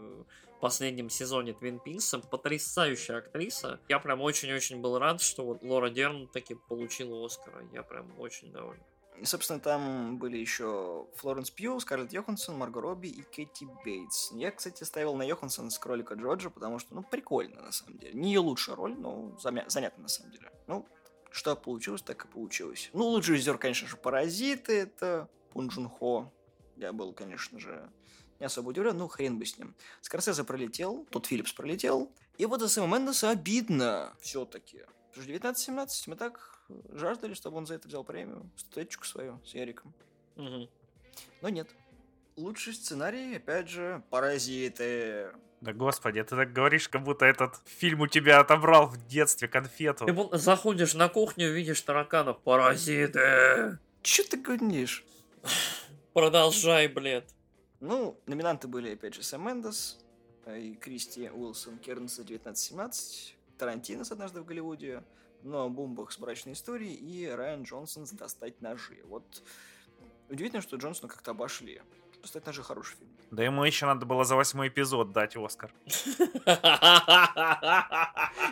последнем 0.59 1.09
сезоне 1.09 1.53
Твин 1.53 1.79
Пикса. 1.79 2.19
Потрясающая 2.19 3.17
актриса. 3.17 3.79
Я 3.87 3.99
прям 3.99 4.21
очень-очень 4.21 4.81
был 4.81 4.97
рад, 4.99 5.21
что 5.21 5.45
вот 5.45 5.63
Лора 5.63 5.89
Дерн 5.89 6.27
таки 6.27 6.55
получила 6.67 7.25
Оскара. 7.25 7.63
Я 7.73 7.83
прям 7.83 8.19
очень 8.19 8.51
доволен. 8.51 8.83
И, 9.19 9.25
собственно, 9.25 9.59
там 9.59 10.19
были 10.19 10.37
еще 10.37 11.07
Флоренс 11.15 11.49
Пью, 11.49 11.79
Скарлетт 11.79 12.13
Йоханссон, 12.13 12.55
Марго 12.55 12.81
Робби 12.81 13.07
и 13.07 13.23
Кэти 13.23 13.67
Бейтс. 13.83 14.31
Я, 14.33 14.51
кстати, 14.51 14.83
ставил 14.83 15.15
на 15.15 15.23
Йоханссон 15.23 15.71
с 15.71 15.79
Кролика 15.79 16.13
Джорджа, 16.13 16.51
потому 16.51 16.77
что, 16.77 16.93
ну, 16.93 17.03
прикольно, 17.03 17.63
на 17.63 17.71
самом 17.71 17.97
деле. 17.97 18.13
Не 18.13 18.33
ее 18.33 18.39
лучшая 18.41 18.75
роль, 18.75 18.95
но 18.95 19.35
замя- 19.43 19.67
занятно, 19.69 20.03
на 20.03 20.07
самом 20.07 20.31
деле. 20.31 20.51
Ну, 20.67 20.87
что 21.31 21.55
получилось, 21.55 22.03
так 22.03 22.25
и 22.25 22.27
получилось. 22.27 22.91
Ну, 22.93 23.05
лучший 23.05 23.35
режиссер, 23.35 23.57
конечно 23.57 23.87
же, 23.87 23.97
Паразиты, 23.97 24.81
это 24.81 25.27
Пун 25.51 25.69
Джун 25.69 25.89
Хо. 25.89 26.31
Я 26.75 26.93
был, 26.93 27.11
конечно 27.11 27.59
же, 27.59 27.89
не 28.39 28.45
особо 28.45 28.69
удивлен, 28.69 28.97
ну 28.97 29.07
хрен 29.07 29.37
бы 29.39 29.45
с 29.45 29.57
ним. 29.57 29.75
Скорсезе 30.01 30.43
пролетел, 30.43 31.05
тот 31.09 31.25
Филлипс 31.25 31.53
пролетел. 31.53 32.11
И 32.37 32.45
вот 32.45 32.61
за 32.61 32.69
Сэма 32.69 32.97
Мендеса 32.97 33.29
обидно 33.29 34.13
все-таки. 34.21 34.83
Потому 35.13 35.23
что 35.23 35.71
19-17 35.71 36.03
мы 36.07 36.15
так 36.15 36.59
жаждали, 36.93 37.33
чтобы 37.33 37.57
он 37.57 37.65
за 37.65 37.75
это 37.75 37.87
взял 37.87 38.03
премию, 38.03 38.49
статуэточку 38.55 39.05
свою 39.05 39.39
с 39.45 39.53
Яриком. 39.53 39.93
Мгм. 40.35 40.69
Но 41.41 41.49
нет. 41.49 41.69
Лучший 42.35 42.73
сценарий, 42.73 43.35
опять 43.35 43.69
же, 43.69 44.03
паразиты. 44.11 45.31
Да 45.61 45.73
господи, 45.73 46.21
ты 46.21 46.35
так 46.35 46.53
говоришь, 46.53 46.87
как 46.87 47.03
будто 47.03 47.25
этот 47.25 47.55
фильм 47.65 48.01
у 48.01 48.07
тебя 48.07 48.39
отобрал 48.39 48.85
в 48.85 49.07
детстве 49.07 49.47
конфету. 49.47 50.05
Ты 50.05 50.13
будто 50.13 50.37
заходишь 50.37 50.93
на 50.93 51.09
кухню, 51.09 51.51
видишь 51.51 51.81
тараканов, 51.81 52.39
паразиты. 52.41 53.79
Че 54.03 54.23
ты 54.23 54.37
гонишь? 54.37 55.03
Продолжай, 56.13 56.87
блядь. 56.87 57.33
Ну, 57.79 58.19
номинанты 58.25 58.67
были, 58.67 58.93
опять 58.93 59.13
же, 59.13 59.21
Сэм 59.21 59.47
Мендес 59.47 59.99
э, 60.45 60.59
и 60.59 60.75
Кристи 60.75 61.29
Уилсон 61.29 61.77
Кернс 61.77 62.15
за 62.15 62.23
1917, 62.23 63.37
Тарантино 63.57 64.03
с 64.03 64.11
«Однажды 64.11 64.41
в 64.41 64.45
Голливуде», 64.45 65.03
но 65.43 65.69
Бумбах 65.69 66.11
с 66.11 66.17
брачной 66.17 66.53
историей 66.53 66.95
и 66.95 67.27
Райан 67.27 67.63
Джонсон 67.63 68.07
с 68.07 68.11
«Достать 68.11 68.61
ножи». 68.61 68.99
Вот 69.05 69.43
удивительно, 70.29 70.61
что 70.61 70.77
Джонсона 70.77 71.07
как-то 71.07 71.31
обошли. 71.31 71.81
«Достать 72.21 72.45
ножи» 72.45 72.63
хороший 72.63 72.95
фильм. 72.97 73.09
Да 73.31 73.43
ему 73.43 73.63
еще 73.63 73.85
надо 73.85 74.05
было 74.05 74.23
за 74.25 74.35
восьмой 74.35 74.69
эпизод 74.69 75.11
дать 75.11 75.35
Оскар. 75.35 75.71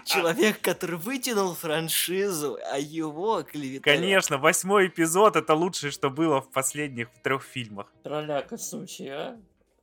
Человек, 0.05 0.61
который 0.61 0.97
вытянул 0.97 1.53
франшизу, 1.55 2.57
а 2.71 2.77
его 2.77 3.43
клеветали. 3.43 3.95
Конечно, 3.95 4.37
восьмой 4.37 4.87
эпизод 4.87 5.35
это 5.35 5.53
лучшее, 5.55 5.91
что 5.91 6.09
было 6.09 6.41
в 6.41 6.49
последних 6.51 7.09
трех 7.23 7.43
фильмах. 7.43 7.91
Тролляка 8.03 8.57
сучья, 8.57 9.37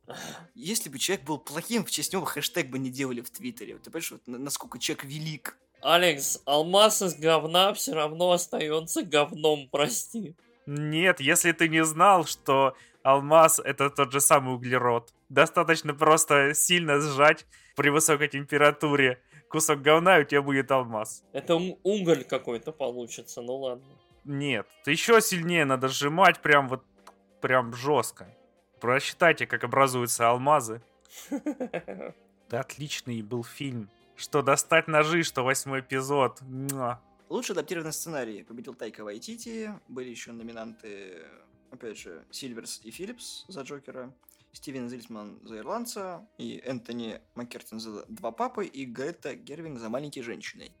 а? 0.07 0.15
Если 0.53 0.89
бы 0.89 0.99
человек 0.99 1.25
был 1.25 1.37
плохим, 1.37 1.85
в 1.85 1.91
честь 1.91 2.13
него 2.13 2.25
хэштег 2.25 2.69
бы 2.69 2.77
не 2.77 2.89
делали 2.89 3.21
в 3.21 3.29
Твиттере. 3.29 3.73
Вот 3.75 3.83
Ты 3.83 3.89
понимаешь, 3.89 4.11
вот 4.11 4.27
на- 4.27 4.37
насколько 4.37 4.79
человек 4.79 5.05
велик. 5.05 5.57
Алекс, 5.81 6.41
алмаз 6.45 7.01
из 7.01 7.15
говна 7.15 7.73
все 7.73 7.93
равно 7.93 8.31
остается 8.31 9.03
говном, 9.03 9.67
прости. 9.71 10.35
Нет, 10.65 11.19
если 11.19 11.51
ты 11.51 11.67
не 11.67 11.83
знал, 11.83 12.25
что 12.25 12.75
алмаз 13.03 13.59
это 13.59 13.89
тот 13.89 14.11
же 14.11 14.21
самый 14.21 14.55
углерод. 14.55 15.13
Достаточно 15.29 15.93
просто 15.93 16.53
сильно 16.53 16.99
сжать 16.99 17.45
при 17.75 17.89
высокой 17.89 18.27
температуре 18.27 19.21
кусок 19.49 19.81
говна, 19.81 20.19
и 20.19 20.23
у 20.23 20.25
тебя 20.25 20.41
будет 20.41 20.71
алмаз. 20.71 21.23
Это 21.31 21.55
уголь 21.55 22.23
какой-то 22.23 22.71
получится, 22.71 23.41
ну 23.41 23.55
ладно. 23.57 23.85
Нет, 24.25 24.67
еще 24.85 25.21
сильнее 25.21 25.65
надо 25.65 25.89
сжимать 25.89 26.39
прям 26.39 26.69
вот, 26.69 26.83
прям 27.41 27.73
жестко. 27.73 28.27
Просчитайте, 28.79 29.45
как 29.45 29.63
образуются 29.63 30.29
алмазы. 30.29 30.81
Да 32.49 32.59
отличный 32.59 33.23
был 33.23 33.43
фильм. 33.43 33.89
Что 34.15 34.43
достать 34.43 34.87
ножи, 34.87 35.23
что 35.23 35.43
восьмой 35.43 35.79
эпизод. 35.79 36.41
Муа. 36.41 37.01
Лучший 37.29 37.53
адаптированный 37.53 37.93
сценарий 37.93 38.43
победил 38.43 38.75
Тайка 38.75 39.03
Вайтити. 39.03 39.71
Были 39.87 40.09
еще 40.09 40.33
номинанты, 40.33 41.23
опять 41.73 41.97
же, 41.97 42.25
Сильверс 42.31 42.81
и 42.83 42.91
Филлипс 42.91 43.45
за 43.47 43.61
Джокера. 43.61 44.13
Стивен 44.51 44.87
Зильсман 44.87 45.39
за 45.43 45.57
Ирландца. 45.57 46.27
И 46.37 46.61
Энтони 46.63 47.19
Маккертон 47.35 47.79
за 47.79 48.05
Два 48.07 48.31
папы. 48.31 48.65
И 48.65 48.85
Грета 48.85 49.35
Гервинг 49.35 49.79
за 49.79 49.89
Маленькие 49.89 50.23
женщины. 50.23 50.71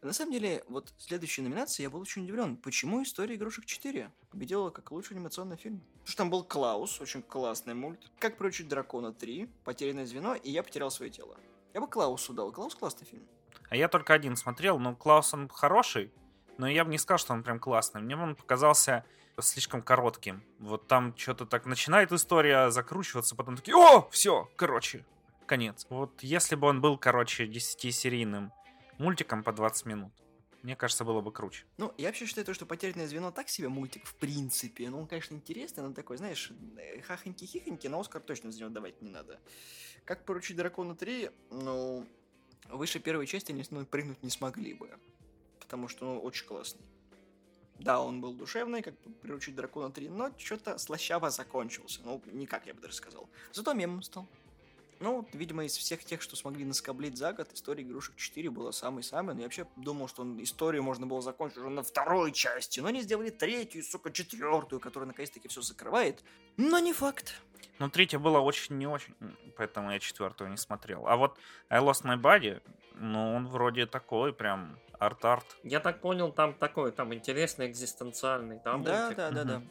На 0.00 0.12
самом 0.12 0.32
деле, 0.32 0.62
вот 0.68 0.94
следующей 0.96 1.42
номинации 1.42 1.82
я 1.82 1.90
был 1.90 2.00
очень 2.00 2.22
удивлен. 2.22 2.56
Почему 2.56 3.02
«История 3.02 3.34
игрушек 3.34 3.64
4» 3.64 4.08
победила 4.30 4.70
как 4.70 4.92
лучший 4.92 5.16
анимационный 5.16 5.56
фильм? 5.56 5.80
Потому 5.80 6.06
что 6.06 6.16
там 6.16 6.30
был 6.30 6.44
Клаус, 6.44 7.00
очень 7.00 7.20
классный 7.20 7.74
мульт. 7.74 7.98
«Как 8.20 8.38
приручить 8.38 8.68
дракона 8.68 9.08
3», 9.08 9.48
«Потерянное 9.64 10.06
звено» 10.06 10.36
и 10.36 10.52
«Я 10.52 10.62
потерял 10.62 10.92
свое 10.92 11.10
тело». 11.10 11.36
Я 11.74 11.80
бы 11.80 11.88
Клаусу 11.88 12.32
дал. 12.32 12.52
Клаус 12.52 12.76
классный 12.76 13.08
фильм. 13.08 13.26
А 13.70 13.76
я 13.76 13.88
только 13.88 14.14
один 14.14 14.36
смотрел, 14.36 14.78
но 14.78 14.94
Клаус 14.94 15.34
он 15.34 15.48
хороший, 15.48 16.12
но 16.58 16.68
я 16.68 16.84
бы 16.84 16.90
не 16.90 16.98
сказал, 16.98 17.18
что 17.18 17.32
он 17.32 17.42
прям 17.42 17.58
классный. 17.58 18.00
Мне 18.00 18.16
он 18.16 18.36
показался 18.36 19.04
слишком 19.40 19.82
коротким. 19.82 20.42
Вот 20.58 20.88
там 20.88 21.16
что-то 21.16 21.46
так 21.46 21.64
начинает 21.64 22.12
история 22.12 22.70
закручиваться, 22.70 23.36
потом 23.36 23.56
такие, 23.56 23.76
о, 23.76 24.08
все, 24.10 24.50
короче, 24.56 25.04
конец. 25.46 25.86
Вот 25.88 26.22
если 26.22 26.56
бы 26.56 26.66
он 26.66 26.80
был, 26.80 26.98
короче, 26.98 27.46
10-серийным 27.46 28.50
мультиком 28.98 29.44
по 29.44 29.52
20 29.52 29.86
минут, 29.86 30.12
мне 30.62 30.74
кажется, 30.74 31.04
было 31.04 31.20
бы 31.20 31.30
круче. 31.30 31.64
Ну, 31.76 31.94
я 31.98 32.08
вообще 32.08 32.26
считаю, 32.26 32.44
то, 32.44 32.52
что 32.52 32.66
«Потерянное 32.66 33.06
звено» 33.06 33.30
так 33.30 33.48
себе 33.48 33.68
мультик, 33.68 34.04
в 34.04 34.16
принципе. 34.16 34.90
Ну, 34.90 35.00
он, 35.00 35.06
конечно, 35.06 35.34
интересный, 35.36 35.84
но 35.84 35.92
такой, 35.92 36.16
знаешь, 36.16 36.50
э, 36.76 37.00
хахоньки-хихоньки, 37.00 37.88
на 37.88 38.00
Оскар 38.00 38.20
точно 38.20 38.50
за 38.50 38.60
него 38.60 38.70
давать 38.70 39.00
не 39.00 39.08
надо. 39.08 39.38
«Как 40.04 40.24
поручить 40.24 40.56
дракона 40.56 40.92
3», 40.92 41.32
ну, 41.52 42.08
выше 42.70 42.98
первой 42.98 43.28
части 43.28 43.52
они 43.52 43.64
ну, 43.70 43.86
прыгнуть 43.86 44.22
не 44.24 44.30
смогли 44.30 44.74
бы. 44.74 44.98
Потому 45.68 45.86
что, 45.88 46.06
ну, 46.06 46.18
очень 46.20 46.46
классный. 46.46 46.80
Да, 47.78 48.00
он 48.00 48.22
был 48.22 48.32
душевный, 48.32 48.80
как 48.80 48.94
приручить 49.20 49.54
дракона 49.54 49.92
3, 49.92 50.08
но 50.08 50.32
что-то 50.38 50.78
слащаво 50.78 51.28
закончился. 51.28 52.00
Ну, 52.04 52.22
никак, 52.32 52.66
я 52.66 52.72
бы 52.72 52.80
даже 52.80 52.94
сказал. 52.94 53.28
Зато 53.52 53.74
мемом 53.74 54.00
стал. 54.02 54.26
Ну, 55.00 55.28
видимо, 55.34 55.64
из 55.66 55.76
всех 55.76 56.02
тех, 56.04 56.22
что 56.22 56.36
смогли 56.36 56.64
наскоблить 56.64 57.18
за 57.18 57.34
год, 57.34 57.52
история 57.52 57.82
игрушек 57.84 58.16
4 58.16 58.48
была 58.50 58.72
самой-самой. 58.72 59.34
Но 59.34 59.40
я 59.42 59.46
вообще 59.46 59.66
думал, 59.76 60.08
что 60.08 60.22
он- 60.22 60.42
историю 60.42 60.82
можно 60.82 61.06
было 61.06 61.20
закончить 61.20 61.58
уже 61.58 61.68
на 61.68 61.82
второй 61.82 62.32
части. 62.32 62.80
Но 62.80 62.88
они 62.88 63.02
сделали 63.02 63.28
третью, 63.28 63.84
сука, 63.84 64.10
четвертую, 64.10 64.80
которая 64.80 65.06
наконец-таки 65.06 65.48
все 65.48 65.60
закрывает. 65.60 66.24
Но 66.56 66.78
не 66.78 66.94
факт. 66.94 67.34
Но 67.78 67.90
третья 67.90 68.18
была 68.18 68.40
очень 68.40 68.78
не 68.78 68.88
очень, 68.88 69.14
поэтому 69.56 69.92
я 69.92 70.00
четвертую 70.00 70.50
не 70.50 70.56
смотрел. 70.56 71.06
А 71.06 71.14
вот 71.16 71.38
I 71.68 71.80
Lost 71.80 72.02
My 72.04 72.20
Body, 72.20 72.60
ну, 72.94 73.34
он 73.36 73.46
вроде 73.46 73.86
такой 73.86 74.32
прям 74.32 74.80
арт-арт. 74.98 75.56
Я 75.62 75.80
так 75.80 76.00
понял, 76.00 76.32
там 76.32 76.54
такой, 76.54 76.92
там 76.92 77.14
интересный, 77.14 77.68
экзистенциальный, 77.68 78.60
да, 78.64 78.76
да, 78.76 79.02
мультик? 79.02 79.16
да, 79.16 79.30
да, 79.30 79.44
да. 79.44 79.62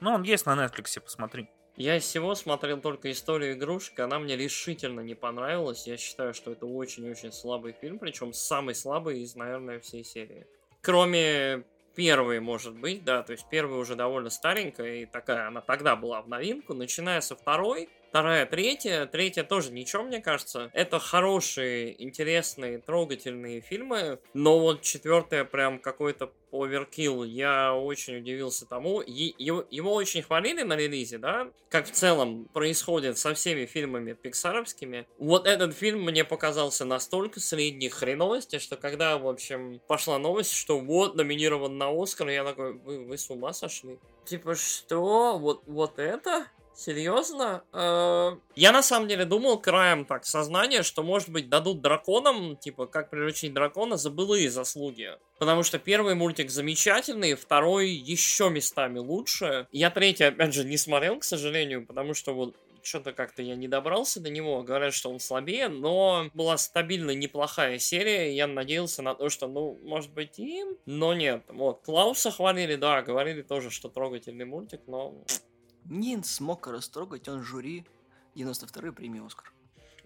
Ну, 0.00 0.12
он 0.12 0.22
есть 0.22 0.46
на 0.46 0.54
Netflix, 0.54 1.00
посмотри. 1.00 1.48
Я 1.76 1.96
из 1.96 2.04
всего 2.04 2.34
смотрел 2.34 2.80
только 2.80 3.10
историю 3.10 3.52
игрушек, 3.52 4.00
она 4.00 4.18
мне 4.18 4.36
решительно 4.36 5.00
не 5.00 5.14
понравилась. 5.14 5.86
Я 5.86 5.98
считаю, 5.98 6.32
что 6.32 6.52
это 6.52 6.64
очень-очень 6.64 7.32
слабый 7.32 7.72
фильм, 7.72 7.98
причем 7.98 8.32
самый 8.32 8.74
слабый 8.74 9.20
из, 9.20 9.36
наверное, 9.36 9.78
всей 9.80 10.02
серии. 10.02 10.46
Кроме 10.80 11.64
первой, 11.94 12.40
может 12.40 12.74
быть, 12.78 13.04
да, 13.04 13.22
то 13.22 13.32
есть 13.32 13.46
первая 13.50 13.78
уже 13.78 13.94
довольно 13.94 14.30
старенькая, 14.30 15.02
и 15.02 15.06
такая 15.06 15.48
она 15.48 15.60
тогда 15.60 15.96
была 15.96 16.22
в 16.22 16.28
новинку. 16.28 16.72
Начиная 16.72 17.20
со 17.20 17.36
второй, 17.36 17.90
вторая, 18.16 18.46
третья, 18.46 19.04
третья 19.04 19.44
тоже 19.44 19.72
ничего, 19.72 20.02
мне 20.02 20.22
кажется. 20.22 20.70
Это 20.72 20.98
хорошие, 20.98 22.02
интересные, 22.02 22.78
трогательные 22.78 23.60
фильмы, 23.60 24.20
но 24.32 24.58
вот 24.58 24.80
четвертая 24.80 25.44
прям 25.44 25.78
какой-то 25.78 26.32
оверкилл. 26.50 27.24
Я 27.24 27.74
очень 27.74 28.16
удивился 28.16 28.64
тому. 28.64 29.02
Е- 29.02 29.34
его, 29.36 29.66
его 29.70 29.92
очень 29.92 30.22
хвалили 30.22 30.62
на 30.62 30.76
релизе, 30.76 31.18
да? 31.18 31.50
Как 31.68 31.84
в 31.86 31.90
целом 31.90 32.46
происходит 32.54 33.18
со 33.18 33.34
всеми 33.34 33.66
фильмами 33.66 34.14
пиксаровскими. 34.14 35.06
Вот 35.18 35.46
этот 35.46 35.74
фильм 35.74 36.02
мне 36.02 36.24
показался 36.24 36.86
настолько 36.86 37.38
средней 37.38 37.90
хреновости, 37.90 38.58
что 38.58 38.78
когда, 38.78 39.18
в 39.18 39.28
общем, 39.28 39.78
пошла 39.86 40.18
новость, 40.18 40.54
что 40.54 40.78
вот 40.80 41.16
номинирован 41.16 41.76
на 41.76 41.90
Оскар, 41.90 42.30
я 42.30 42.44
такой, 42.44 42.72
вы, 42.78 43.04
вы 43.04 43.18
с 43.18 43.28
ума 43.28 43.52
сошли? 43.52 43.98
Типа, 44.24 44.54
что? 44.54 45.38
Вот, 45.38 45.64
вот 45.66 45.98
это? 45.98 46.46
Серьезно? 46.76 47.64
Э, 47.72 48.36
Я 48.54 48.70
на 48.70 48.82
самом 48.82 49.08
деле 49.08 49.24
думал 49.24 49.58
краем 49.58 50.04
так 50.04 50.26
сознания, 50.26 50.82
что 50.82 51.02
может 51.02 51.30
быть 51.30 51.48
дадут 51.48 51.80
драконам, 51.80 52.56
типа 52.56 52.86
как 52.86 53.08
приручить 53.08 53.54
дракона 53.54 53.96
за 53.96 54.10
былые 54.10 54.50
заслуги. 54.50 55.12
Потому 55.38 55.62
что 55.62 55.78
первый 55.78 56.14
мультик 56.14 56.50
замечательный, 56.50 57.34
второй 57.34 57.90
еще 57.90 58.50
местами 58.50 58.98
лучше. 58.98 59.66
Я 59.72 59.90
третий, 59.90 60.24
опять 60.24 60.52
же, 60.52 60.64
не 60.64 60.76
смотрел, 60.76 61.18
к 61.18 61.24
сожалению, 61.24 61.86
потому 61.86 62.12
что 62.12 62.34
вот 62.34 62.54
что-то 62.82 63.12
как-то 63.12 63.42
я 63.42 63.56
не 63.56 63.68
добрался 63.68 64.20
до 64.20 64.30
него. 64.30 64.62
Говорят, 64.62 64.94
что 64.94 65.10
он 65.10 65.18
слабее, 65.18 65.68
но 65.68 66.30
была 66.34 66.56
стабильно 66.56 67.10
неплохая 67.12 67.78
серия. 67.78 68.34
Я 68.34 68.46
надеялся 68.46 69.02
на 69.02 69.14
то, 69.14 69.28
что, 69.28 69.48
ну, 69.48 69.78
может 69.82 70.12
быть, 70.12 70.38
им. 70.38 70.76
Но 70.86 71.14
нет. 71.14 71.42
Вот, 71.48 71.80
Клауса 71.82 72.30
хвалили, 72.30 72.76
да, 72.76 73.02
говорили 73.02 73.42
тоже, 73.42 73.70
что 73.70 73.88
трогательный 73.88 74.44
мультик, 74.44 74.82
но 74.86 75.14
Не 75.88 76.22
смог 76.22 76.66
растрогать, 76.66 77.28
он 77.28 77.42
жюри 77.42 77.86
92-й 78.34 78.92
премии 78.92 79.24
Оскар. 79.24 79.52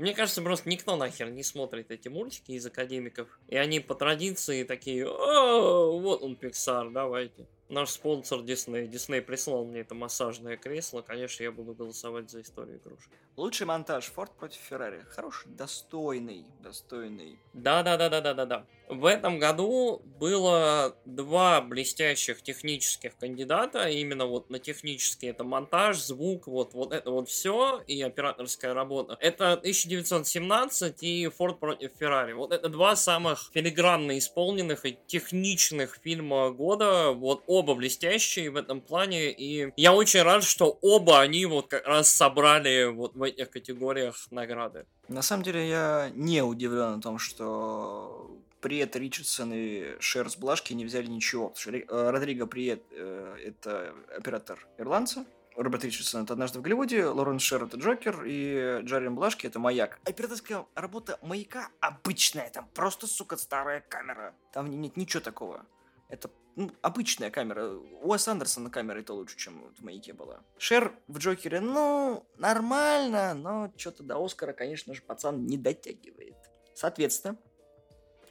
Мне 0.01 0.15
кажется, 0.15 0.41
просто 0.41 0.69
никто 0.69 0.97
нахер 0.97 1.31
не 1.31 1.43
смотрит 1.43 1.91
эти 1.91 2.09
мультики 2.09 2.53
из 2.53 2.65
академиков. 2.65 3.29
И 3.49 3.57
они 3.57 3.81
по 3.81 3.95
традиции 3.95 4.65
такие, 4.65 5.07
«О, 5.07 5.99
вот 6.01 6.23
он 6.23 6.39
Pixar, 6.41 6.91
давайте. 6.91 7.47
Наш 7.69 7.91
спонсор 7.91 8.43
Дисней. 8.43 8.89
Дисней 8.89 9.21
прислал 9.21 9.65
мне 9.65 9.81
это 9.81 9.95
массажное 9.95 10.57
кресло. 10.57 11.03
Конечно, 11.03 11.43
я 11.43 11.53
буду 11.53 11.75
голосовать 11.75 12.31
за 12.31 12.41
историю 12.41 12.79
игрушек. 12.79 13.13
Лучший 13.37 13.67
монтаж 13.67 14.07
Форд 14.07 14.33
против 14.33 14.59
Феррари. 14.61 15.05
Хороший, 15.11 15.51
достойный, 15.53 16.47
достойный. 16.61 17.39
Да-да-да-да-да-да-да. 17.53 18.67
В 18.91 19.07
этом 19.07 19.39
году 19.39 20.03
было 20.19 20.97
два 21.05 21.61
блестящих 21.61 22.43
технических 22.43 23.17
кандидата, 23.17 23.89
именно 23.89 24.27
вот 24.27 24.51
на 24.51 24.59
технический 24.59 25.29
это 25.29 25.45
монтаж, 25.45 25.97
звук, 25.97 26.49
вот, 26.49 26.75
вот 26.75 26.93
это 26.93 27.13
вот 27.13 27.29
все 27.29 27.83
и 27.87 28.03
операторская 28.03 28.75
работа. 28.75 29.17
Это 29.21 29.53
1917 29.53 31.03
и 31.05 31.29
Форд 31.29 31.61
против 31.61 31.93
Феррари. 32.01 32.33
Вот 32.33 32.53
это 32.53 32.69
два 32.69 32.97
самых 32.97 33.53
филигранно 33.55 34.19
исполненных 34.19 34.85
и 34.85 34.99
техничных 35.07 36.01
фильма 36.03 36.51
года, 36.51 37.13
вот 37.13 37.45
оба 37.47 37.77
блестящие 37.77 38.51
в 38.51 38.57
этом 38.57 38.81
плане, 38.81 39.31
и 39.31 39.73
я 39.77 39.95
очень 39.95 40.23
рад, 40.23 40.43
что 40.43 40.79
оба 40.83 41.21
они 41.21 41.47
вот 41.47 41.69
как 41.69 41.87
раз 41.87 42.09
собрали 42.09 42.87
вот 42.87 43.15
в 43.15 43.23
этих 43.23 43.51
категориях 43.51 44.27
награды. 44.33 44.87
На 45.07 45.23
самом 45.23 45.45
деле 45.45 45.69
я 45.69 46.11
не 46.15 46.43
удивлен 46.43 46.99
о 46.99 47.01
том, 47.01 47.19
что 47.19 48.40
Приет 48.61 48.97
Ричардсон 48.97 49.53
и 49.53 49.97
Шерс 50.01 50.37
Блашки 50.37 50.73
не 50.73 50.85
взяли 50.85 51.07
ничего. 51.07 51.53
Э, 51.67 52.11
Родриго 52.11 52.47
Приет 52.47 52.83
э, 52.91 53.37
это 53.45 53.95
оператор 54.17 54.67
ирландца, 54.79 55.25
Роберт 55.57 55.85
Ричардсон 55.85 56.25
это 56.25 56.35
«Однажды 56.35 56.59
в 56.59 56.63
Голливуде», 56.63 57.07
Лорен 57.07 57.39
Шер 57.39 57.65
это 57.65 57.77
«Джокер», 57.77 58.25
и 58.25 58.81
Джарин 58.83 59.15
Блашки 59.15 59.47
это 59.47 59.59
«Маяк». 59.59 59.99
Операторская 60.05 60.65
работа 60.75 61.19
«Маяка» 61.23 61.69
обычная, 61.81 62.49
там 62.51 62.69
просто, 62.73 63.07
сука, 63.07 63.37
старая 63.37 63.81
камера. 63.81 64.35
Там 64.53 64.71
нет 64.71 64.97
ничего 64.97 65.21
такого. 65.21 65.67
Это 66.09 66.31
ну, 66.57 66.71
обычная 66.83 67.31
камера. 67.31 67.73
У 67.73 68.11
Уэс 68.11 68.27
Андерсона 68.29 68.71
камера 68.71 69.01
это 69.01 69.13
лучше, 69.13 69.37
чем 69.37 69.73
в 69.75 69.83
«Маяке» 69.83 70.13
была. 70.13 70.41
Шер 70.57 70.95
в 71.09 71.19
«Джокере», 71.19 71.61
ну, 71.61 72.27
нормально, 72.37 73.35
но 73.35 73.73
что-то 73.77 74.03
до 74.03 74.25
Оскара, 74.25 74.53
конечно 74.53 74.95
же, 74.95 75.03
пацан 75.03 75.47
не 75.47 75.59
дотягивает. 75.59 76.37
Соответственно, 76.75 77.37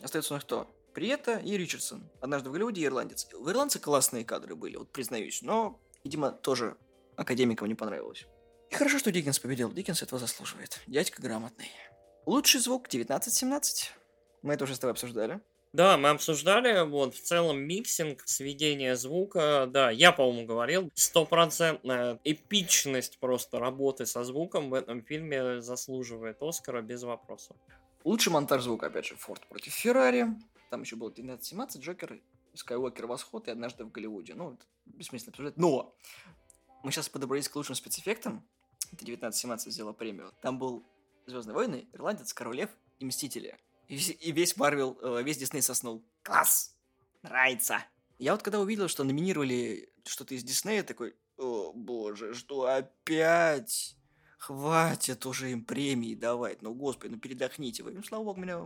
остается 0.01 0.33
у 0.33 0.38
нас 0.38 0.43
кто? 0.43 0.67
Приета 0.93 1.38
и 1.38 1.57
Ричардсон. 1.57 2.09
Однажды 2.19 2.49
в 2.49 2.53
Голливуде 2.53 2.83
ирландец. 2.83 3.27
В 3.33 3.49
ирландце 3.49 3.79
классные 3.79 4.25
кадры 4.25 4.55
были, 4.55 4.75
вот 4.75 4.91
признаюсь, 4.91 5.41
но, 5.41 5.79
видимо, 6.03 6.31
тоже 6.31 6.77
академикам 7.15 7.67
не 7.67 7.75
понравилось. 7.75 8.25
И 8.69 8.75
хорошо, 8.75 8.99
что 8.99 9.12
Диккенс 9.12 9.39
победил. 9.39 9.71
Диккенс 9.71 10.01
этого 10.03 10.19
заслуживает. 10.19 10.79
Дядька 10.88 11.21
грамотный. 11.21 11.71
Лучший 12.25 12.59
звук 12.59 12.88
1917. 12.88 13.91
Мы 14.41 14.53
это 14.53 14.63
уже 14.63 14.75
с 14.75 14.79
тобой 14.79 14.91
обсуждали. 14.91 15.41
Да, 15.71 15.97
мы 15.97 16.09
обсуждали, 16.09 16.83
вот, 16.83 17.13
в 17.13 17.21
целом 17.21 17.59
mixing, 17.62 18.23
сведение 18.25 18.95
звука, 18.95 19.67
да, 19.69 19.91
я, 19.91 20.12
по-моему, 20.12 20.47
говорил, 20.47 20.89
стопроцентная 20.95 22.19
эпичность 22.23 23.19
просто 23.19 23.59
работы 23.59 24.07
со 24.07 24.23
звуком 24.23 24.71
в 24.71 24.73
этом 24.73 25.03
фильме 25.03 25.62
заслуживает 25.62 26.41
Оскара 26.41 26.81
без 26.81 27.03
вопросов. 27.03 27.55
Лучший 28.09 28.33
монтаж 28.33 28.63
звука, 28.63 28.87
опять 28.87 29.05
же, 29.05 29.15
Форд 29.17 29.45
против 29.45 29.71
Феррари. 29.71 30.25
Там 30.71 30.81
еще 30.81 30.95
был 30.95 31.09
1917, 31.09 31.79
Джокер, 31.79 32.19
Скайуокер 32.55 33.05
Восход 33.05 33.47
и 33.47 33.51
однажды 33.51 33.85
в 33.85 33.91
Голливуде. 33.91 34.33
Ну, 34.33 34.57
бессмысленно 34.87 35.29
обсуждать. 35.29 35.57
Но 35.57 35.95
мы 36.83 36.91
сейчас 36.91 37.07
подобрались 37.07 37.47
к 37.47 37.55
лучшим 37.55 37.75
спецэффектам. 37.75 38.43
Это 38.91 39.03
1917 39.03 39.67
взяла 39.67 39.93
премию. 39.93 40.33
Там 40.41 40.57
был 40.57 40.83
Звездные 41.27 41.53
войны, 41.53 41.87
Ирландец, 41.93 42.33
Королев 42.33 42.71
и 42.97 43.05
Мстители. 43.05 43.59
И, 43.87 43.97
и 43.97 44.31
весь 44.31 44.57
Марвел, 44.57 44.97
э, 45.03 45.21
весь 45.21 45.37
Дисней 45.37 45.61
соснул. 45.61 46.03
Класс! 46.23 46.75
Нравится! 47.21 47.85
Я 48.17 48.31
вот 48.31 48.41
когда 48.41 48.59
увидел, 48.59 48.87
что 48.87 49.03
номинировали 49.03 49.93
что-то 50.03 50.33
из 50.33 50.43
Диснея, 50.43 50.81
такой, 50.81 51.15
о 51.37 51.73
боже, 51.73 52.33
что 52.33 52.63
опять? 52.63 53.98
Хватит 54.39 55.25
уже 55.25 55.52
им 55.52 55.65
премии 55.65 56.15
давать, 56.15 56.62
ну 56.62 56.73
господи, 56.73 57.12
ну 57.12 57.19
передохните 57.19 57.84
вы. 57.84 57.91
Ну, 57.91 58.02
слава 58.04 58.23
богу, 58.23 58.39
меня 58.39 58.60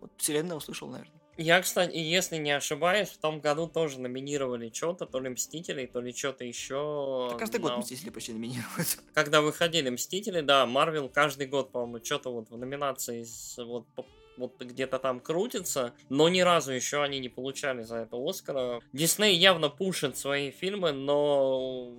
вот 0.00 0.12
вселенная 0.16 0.56
услышал, 0.56 0.88
наверное. 0.88 1.20
Я, 1.36 1.60
кстати, 1.62 1.96
если 1.96 2.36
не 2.36 2.52
ошибаюсь, 2.52 3.08
в 3.08 3.18
том 3.18 3.40
году 3.40 3.66
тоже 3.66 4.00
номинировали 4.00 4.70
что-то, 4.72 5.06
то 5.06 5.18
ли 5.18 5.30
Мстителей, 5.30 5.88
то 5.88 6.00
ли 6.00 6.12
что-то 6.12 6.44
еще. 6.44 7.28
Да 7.32 7.38
каждый 7.38 7.60
год 7.60 7.78
Мстители 7.78 8.10
почти 8.10 8.32
номинируют. 8.32 8.98
Когда 9.12 9.40
выходили 9.40 9.90
Мстители, 9.90 10.42
да, 10.42 10.64
Марвел 10.64 11.08
каждый 11.08 11.48
год, 11.48 11.72
по-моему, 11.72 12.04
что-то 12.04 12.30
вот 12.30 12.50
в 12.50 12.56
номинации 12.56 13.24
с, 13.24 13.56
вот 13.58 13.86
вот 14.40 14.60
где-то 14.60 14.98
там 14.98 15.20
крутится, 15.20 15.94
но 16.08 16.28
ни 16.28 16.40
разу 16.40 16.72
еще 16.72 17.02
они 17.02 17.20
не 17.20 17.28
получали 17.28 17.82
за 17.82 17.98
это 17.98 18.16
Оскара. 18.16 18.80
Дисней 18.92 19.36
явно 19.36 19.68
пушит 19.68 20.16
свои 20.16 20.50
фильмы, 20.50 20.92
но 20.92 21.92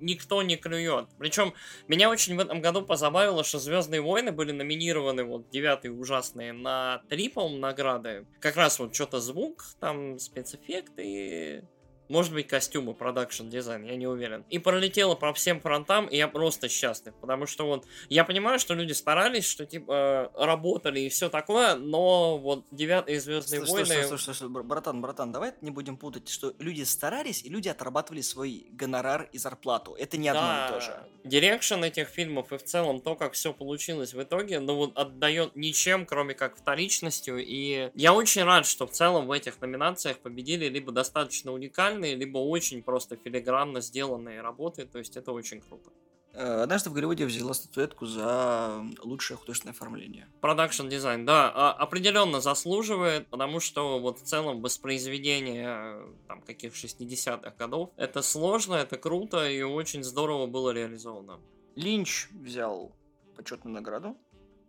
никто 0.00 0.42
не 0.42 0.56
клюет. 0.56 1.08
Причем 1.18 1.54
меня 1.88 2.10
очень 2.10 2.36
в 2.36 2.40
этом 2.40 2.60
году 2.60 2.82
позабавило, 2.82 3.44
что 3.44 3.58
Звездные 3.58 4.00
войны 4.00 4.32
были 4.32 4.52
номинированы, 4.52 5.24
вот 5.24 5.50
девятые 5.50 5.92
ужасные, 5.92 6.52
на 6.52 7.02
три, 7.08 7.28
по-моему, 7.28 7.58
награды. 7.58 8.26
Как 8.40 8.56
раз 8.56 8.78
вот 8.78 8.94
что-то 8.94 9.20
звук, 9.20 9.64
там 9.80 10.18
спецэффекты, 10.18 11.64
может 12.10 12.32
быть, 12.32 12.48
костюмы, 12.48 12.92
продакшн 12.92 13.48
дизайн, 13.48 13.84
я 13.84 13.96
не 13.96 14.06
уверен. 14.06 14.44
И 14.50 14.58
пролетело 14.58 15.14
по 15.14 15.32
всем 15.32 15.60
фронтам, 15.60 16.06
и 16.06 16.16
я 16.16 16.28
просто 16.28 16.68
счастлив. 16.68 17.14
Потому 17.20 17.46
что 17.46 17.66
вот 17.66 17.86
я 18.08 18.24
понимаю, 18.24 18.58
что 18.58 18.74
люди 18.74 18.92
старались, 18.92 19.46
что 19.46 19.64
типа 19.64 20.32
работали 20.36 21.00
и 21.00 21.08
все 21.08 21.28
такое, 21.28 21.76
но 21.76 22.38
вот 22.38 22.64
девятые 22.70 23.20
Звездные 23.20 23.60
войны. 23.60 23.86
Слушай, 23.86 24.04
слушай, 24.08 24.34
слушай, 24.34 24.48
братан, 24.48 25.00
братан, 25.00 25.32
давай 25.32 25.52
не 25.60 25.70
будем 25.70 25.96
путать, 25.96 26.28
что 26.28 26.52
люди 26.58 26.82
старались, 26.82 27.44
и 27.44 27.48
люди 27.48 27.68
отрабатывали 27.68 28.22
свой 28.22 28.66
гонорар 28.72 29.28
и 29.32 29.38
зарплату. 29.38 29.94
Это 29.98 30.16
не 30.16 30.28
одно 30.28 30.42
да, 30.42 30.66
и 30.66 30.72
то 30.72 30.80
же. 30.80 31.06
Direction 31.24 31.84
этих 31.84 32.08
фильмов 32.08 32.52
и 32.52 32.58
в 32.58 32.64
целом 32.64 33.00
то, 33.00 33.14
как 33.14 33.34
все 33.34 33.52
получилось 33.52 34.14
в 34.14 34.22
итоге, 34.22 34.58
ну 34.60 34.74
вот 34.74 34.96
отдает 34.96 35.54
ничем, 35.54 36.06
кроме 36.06 36.34
как 36.34 36.56
вторичностью. 36.56 37.38
И 37.38 37.90
я 37.94 38.14
очень 38.14 38.42
рад, 38.42 38.66
что 38.66 38.86
в 38.86 38.90
целом 38.90 39.26
в 39.26 39.32
этих 39.32 39.60
номинациях 39.60 40.18
победили 40.18 40.66
либо 40.66 40.92
достаточно 40.92 41.52
уникальные 42.00 42.14
либо 42.14 42.38
очень 42.38 42.82
просто 42.82 43.16
филигранно 43.16 43.80
сделанные 43.80 44.40
работы, 44.40 44.86
то 44.86 44.98
есть 44.98 45.16
это 45.16 45.32
очень 45.32 45.60
круто. 45.60 45.90
Э, 46.32 46.62
однажды 46.62 46.90
в 46.90 46.92
Голливуде 46.92 47.26
взяла 47.26 47.54
статуэтку 47.54 48.06
за 48.06 48.84
лучшее 49.02 49.36
художественное 49.36 49.74
оформление. 49.74 50.28
Production 50.40 50.88
design, 50.88 51.26
да, 51.26 51.50
а, 51.54 51.72
определенно 51.72 52.40
заслуживает, 52.40 53.26
потому 53.30 53.60
что 53.60 53.98
вот 53.98 54.20
в 54.20 54.22
целом 54.22 54.62
воспроизведение 54.62 56.02
там 56.28 56.42
каких 56.42 56.74
60-х 56.74 57.54
годов, 57.58 57.90
это 57.96 58.22
сложно, 58.22 58.74
это 58.76 58.96
круто 58.96 59.48
и 59.48 59.62
очень 59.62 60.04
здорово 60.04 60.46
было 60.46 60.70
реализовано. 60.70 61.40
Линч 61.76 62.28
взял 62.30 62.92
почетную 63.36 63.74
награду 63.74 64.16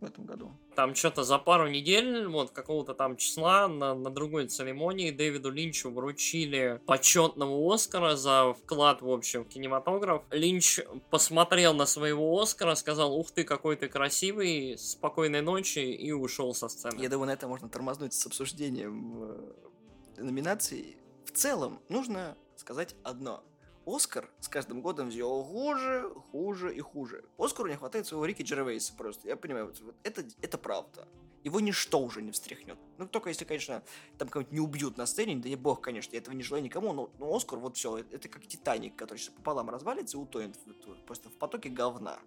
в 0.01 0.05
этом 0.05 0.25
году. 0.25 0.51
Там 0.75 0.95
что-то 0.95 1.23
за 1.23 1.37
пару 1.37 1.69
недель, 1.69 2.27
вот 2.27 2.51
какого-то 2.51 2.93
там 2.93 3.15
числа 3.17 3.67
на, 3.67 3.93
на 3.93 4.09
другой 4.09 4.47
церемонии 4.47 5.11
Дэвиду 5.11 5.51
Линчу 5.51 5.91
вручили 5.91 6.81
почетного 6.85 7.73
Оскара 7.73 8.15
за 8.15 8.53
вклад, 8.53 9.01
в 9.01 9.09
общем, 9.09 9.45
в 9.45 9.47
кинематограф. 9.47 10.23
Линч 10.31 10.79
посмотрел 11.09 11.73
на 11.73 11.85
своего 11.85 12.39
Оскара, 12.41 12.75
сказал, 12.75 13.15
ух 13.15 13.31
ты, 13.31 13.43
какой 13.43 13.75
ты 13.75 13.87
красивый, 13.87 14.77
спокойной 14.77 15.41
ночи 15.41 15.79
и 15.79 16.11
ушел 16.11 16.53
со 16.53 16.67
сцены. 16.67 16.99
Я 16.99 17.09
думаю, 17.09 17.27
на 17.27 17.33
это 17.33 17.47
можно 17.47 17.69
тормознуть 17.69 18.13
с 18.13 18.25
обсуждением 18.25 19.23
э, 19.23 20.23
номинаций. 20.23 20.97
В 21.25 21.31
целом, 21.31 21.79
нужно 21.89 22.35
сказать 22.55 22.95
одно. 23.03 23.43
Оскар 23.85 24.29
с 24.39 24.47
каждым 24.47 24.81
годом 24.81 25.09
все 25.09 25.27
хуже, 25.43 26.09
хуже 26.31 26.75
и 26.75 26.79
хуже. 26.79 27.23
Оскару 27.37 27.69
не 27.69 27.75
хватает 27.75 28.05
своего 28.05 28.25
Рики 28.25 28.43
Джервейса 28.43 28.93
просто. 28.95 29.27
Я 29.27 29.35
понимаю, 29.35 29.67
вот, 29.67 29.79
вот 29.81 29.95
это, 30.03 30.23
это 30.41 30.57
правда. 30.57 31.07
Его 31.43 31.59
ничто 31.59 31.99
уже 31.99 32.21
не 32.21 32.31
встряхнет. 32.31 32.77
Ну, 32.99 33.07
только 33.07 33.29
если, 33.29 33.45
конечно, 33.45 33.81
там 34.19 34.29
кого-нибудь 34.29 34.53
не 34.53 34.59
убьют 34.59 34.97
на 34.97 35.07
сцене, 35.07 35.35
да 35.37 35.49
не 35.49 35.55
бог, 35.55 35.81
конечно, 35.81 36.13
я 36.13 36.19
этого 36.19 36.35
не 36.35 36.43
желаю 36.43 36.63
никому, 36.63 36.93
но, 36.93 37.09
но 37.17 37.35
Оскар, 37.35 37.57
вот 37.57 37.77
все, 37.77 37.97
это 37.97 38.29
как 38.29 38.45
Титаник, 38.45 38.95
который 38.95 39.17
сейчас 39.17 39.33
пополам 39.33 39.69
развалится 39.71 40.17
и 40.17 40.19
утонет 40.19 40.55
в, 40.55 41.03
просто 41.05 41.29
в 41.29 41.33
потоке 41.33 41.69
говна. 41.69 42.19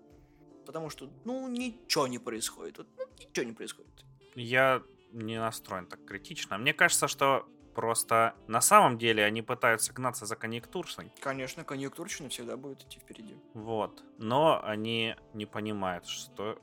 Потому 0.66 0.90
что, 0.90 1.08
ну, 1.24 1.46
ничего 1.48 2.08
не 2.08 2.18
происходит. 2.18 2.78
Вот, 2.78 2.88
ну, 2.96 3.04
ничего 3.18 3.44
не 3.44 3.52
происходит. 3.52 4.04
Я 4.34 4.82
не 5.12 5.38
настроен 5.38 5.86
так 5.86 6.04
критично. 6.04 6.58
Мне 6.58 6.74
кажется, 6.74 7.06
что 7.06 7.46
Просто 7.74 8.34
на 8.46 8.60
самом 8.60 8.98
деле 8.98 9.24
они 9.24 9.42
пытаются 9.42 9.92
гнаться 9.92 10.26
за 10.26 10.37
конъюнктурщиной. 10.37 11.10
Конечно, 11.20 11.64
конъюнктурщина 11.64 12.28
всегда 12.28 12.56
будет 12.56 12.82
идти 12.82 13.00
впереди. 13.00 13.37
Вот. 13.54 14.02
Но 14.18 14.60
они 14.64 15.16
не 15.32 15.46
понимают, 15.46 16.06
что 16.06 16.58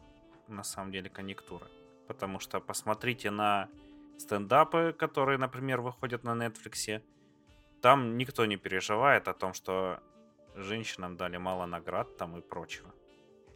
на 0.47 0.63
самом 0.63 0.91
деле 0.91 1.09
конъюнктура. 1.09 1.67
Потому 2.07 2.39
что 2.39 2.59
посмотрите 2.59 3.29
на 3.29 3.69
стендапы, 4.17 4.95
которые, 4.97 5.37
например, 5.37 5.81
выходят 5.81 6.23
на 6.23 6.31
Netflix. 6.31 7.01
Там 7.81 8.17
никто 8.17 8.45
не 8.45 8.57
переживает 8.57 9.27
о 9.27 9.33
том, 9.33 9.53
что 9.53 9.99
женщинам 10.55 11.17
дали 11.17 11.37
мало 11.37 11.65
наград 11.65 12.17
там 12.17 12.37
и 12.37 12.41
прочего. 12.41 12.93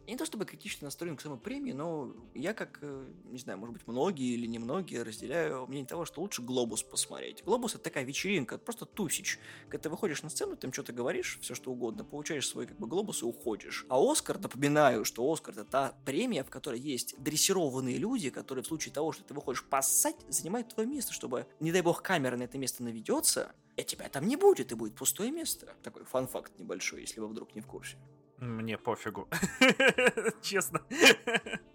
Не 0.06 0.16
то 0.16 0.24
чтобы 0.24 0.44
критично 0.44 0.84
настроен 0.84 1.16
к 1.16 1.20
самой 1.20 1.38
премии, 1.38 1.72
но 1.72 2.14
я 2.34 2.54
как, 2.54 2.78
э, 2.80 3.06
не 3.24 3.38
знаю, 3.38 3.58
может 3.58 3.72
быть, 3.72 3.86
многие 3.88 4.34
или 4.34 4.46
немногие 4.46 5.02
разделяю 5.02 5.66
мнение 5.66 5.88
того, 5.88 6.04
что 6.04 6.20
лучше 6.20 6.42
«Глобус» 6.42 6.84
посмотреть. 6.84 7.42
«Глобус»— 7.44 7.74
это 7.74 7.84
такая 7.84 8.04
вечеринка, 8.04 8.56
просто 8.56 8.86
тусич. 8.86 9.40
Когда 9.68 9.84
ты 9.84 9.90
выходишь 9.90 10.22
на 10.22 10.30
сцену, 10.30 10.56
ты 10.56 10.68
им 10.68 10.72
что-то 10.72 10.92
говоришь, 10.92 11.38
все 11.42 11.56
что 11.56 11.72
угодно, 11.72 12.04
получаешь 12.04 12.46
свой 12.48 12.66
как 12.66 12.78
бы 12.78 12.86
«Глобус» 12.86 13.22
и 13.22 13.24
уходишь. 13.24 13.84
А 13.88 13.98
«Оскар», 13.98 14.38
напоминаю, 14.38 15.04
что 15.04 15.30
«Оскар»— 15.30 15.54
это 15.56 15.64
та 15.64 15.98
премия, 16.04 16.44
в 16.44 16.50
которой 16.50 16.78
есть 16.78 17.16
дрессированные 17.18 17.96
люди, 17.96 18.30
которые 18.30 18.62
в 18.62 18.66
случае 18.68 18.94
того, 18.94 19.10
что 19.10 19.24
ты 19.24 19.34
выходишь 19.34 19.64
поссать, 19.64 20.16
занимают 20.28 20.68
твое 20.68 20.88
место, 20.88 21.12
чтобы, 21.12 21.46
не 21.58 21.72
дай 21.72 21.82
бог, 21.82 22.02
камера 22.02 22.36
на 22.36 22.44
это 22.44 22.58
место 22.58 22.84
наведется, 22.84 23.52
и 23.76 23.82
тебя 23.82 24.08
там 24.08 24.26
не 24.28 24.36
будет, 24.36 24.70
и 24.70 24.74
будет 24.76 24.94
пустое 24.94 25.32
место. 25.32 25.74
Такой 25.82 26.04
фан-факт 26.04 26.58
небольшой, 26.58 27.00
если 27.00 27.20
вы 27.20 27.26
вдруг 27.26 27.54
не 27.54 27.60
в 27.60 27.66
курсе. 27.66 27.96
Мне 28.38 28.76
пофигу. 28.76 29.28
Честно. 30.42 30.82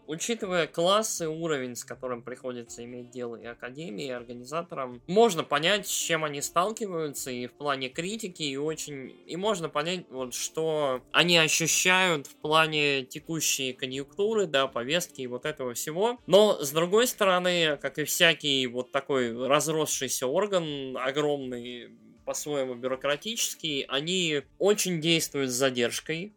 Учитывая 0.06 0.68
класс 0.68 1.22
и 1.22 1.26
уровень, 1.26 1.76
с 1.76 1.86
которым 1.86 2.22
приходится 2.22 2.84
иметь 2.84 3.10
дело 3.12 3.36
и 3.38 3.46
академии, 3.46 4.08
и 4.08 4.12
организаторам, 4.12 5.02
можно 5.08 5.44
понять, 5.44 5.88
с 5.88 5.90
чем 5.90 6.24
они 6.24 6.42
сталкиваются 6.42 7.32
и 7.32 7.48
в 7.48 7.54
плане 7.54 7.90
критики, 7.90 8.44
и 8.44 8.58
очень... 8.58 9.16
И 9.26 9.38
можно 9.38 9.70
понять, 9.70 10.06
вот, 10.10 10.34
что 10.34 11.02
они 11.12 11.38
ощущают 11.38 12.28
в 12.28 12.36
плане 12.36 13.06
текущей 13.06 13.74
конъюнктуры, 13.74 14.48
да, 14.48 14.68
повестки 14.68 15.22
и 15.22 15.28
вот 15.28 15.46
этого 15.46 15.74
всего. 15.74 16.20
Но, 16.28 16.62
с 16.62 16.72
другой 16.72 17.08
стороны, 17.08 17.78
как 17.82 17.98
и 17.98 18.04
всякий 18.04 18.68
вот 18.68 18.92
такой 18.92 19.48
разросшийся 19.48 20.28
орган, 20.28 20.98
огромный, 20.98 21.90
по-своему 22.26 22.76
бюрократический, 22.76 23.82
они 23.90 24.44
очень 24.60 25.02
действуют 25.02 25.52
с 25.52 25.54
задержкой, 25.54 26.34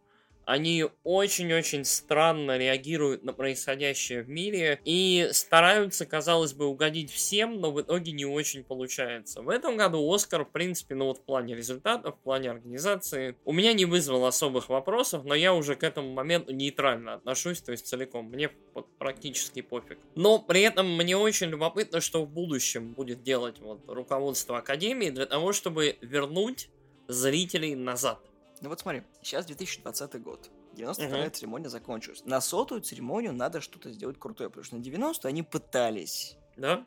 они 0.46 0.86
очень-очень 1.02 1.84
странно 1.84 2.56
реагируют 2.56 3.24
на 3.24 3.32
происходящее 3.32 4.22
в 4.22 4.28
мире 4.28 4.80
и 4.84 5.28
стараются, 5.32 6.06
казалось 6.06 6.52
бы, 6.52 6.66
угодить 6.66 7.10
всем, 7.10 7.60
но 7.60 7.70
в 7.70 7.80
итоге 7.80 8.12
не 8.12 8.24
очень 8.24 8.64
получается. 8.64 9.42
В 9.42 9.48
этом 9.48 9.76
году 9.76 10.12
Оскар, 10.12 10.44
в 10.44 10.50
принципе, 10.50 10.94
ну 10.94 11.06
вот 11.06 11.18
в 11.18 11.22
плане 11.22 11.54
результатов, 11.54 12.16
в 12.16 12.22
плане 12.22 12.50
организации, 12.50 13.36
у 13.44 13.52
меня 13.52 13.72
не 13.72 13.84
вызвал 13.84 14.26
особых 14.26 14.68
вопросов, 14.68 15.24
но 15.24 15.34
я 15.34 15.54
уже 15.54 15.76
к 15.76 15.82
этому 15.82 16.12
моменту 16.12 16.52
нейтрально 16.52 17.14
отношусь, 17.14 17.60
то 17.60 17.72
есть 17.72 17.86
целиком. 17.86 18.26
Мне 18.26 18.50
вот 18.74 18.86
практически 18.98 19.62
пофиг. 19.62 19.98
Но 20.14 20.38
при 20.38 20.62
этом 20.62 20.96
мне 20.96 21.16
очень 21.16 21.48
любопытно, 21.48 22.00
что 22.00 22.24
в 22.24 22.28
будущем 22.28 22.92
будет 22.92 23.22
делать 23.22 23.58
вот 23.60 23.80
руководство 23.88 24.58
Академии 24.58 25.10
для 25.10 25.26
того, 25.26 25.52
чтобы 25.52 25.96
вернуть 26.00 26.68
зрителей 27.08 27.74
назад. 27.74 28.20
Ну 28.64 28.70
вот 28.70 28.80
смотри, 28.80 29.02
сейчас 29.20 29.44
2020 29.44 30.22
год. 30.22 30.50
92-я 30.74 31.24
угу. 31.24 31.30
церемония 31.30 31.68
закончилась. 31.68 32.24
На 32.24 32.40
сотую 32.40 32.80
церемонию 32.80 33.34
надо 33.34 33.60
что-то 33.60 33.92
сделать 33.92 34.18
крутое, 34.18 34.48
потому 34.48 34.64
что 34.64 34.76
на 34.76 34.82
90 34.82 35.28
они 35.28 35.42
пытались. 35.42 36.38
Да? 36.56 36.86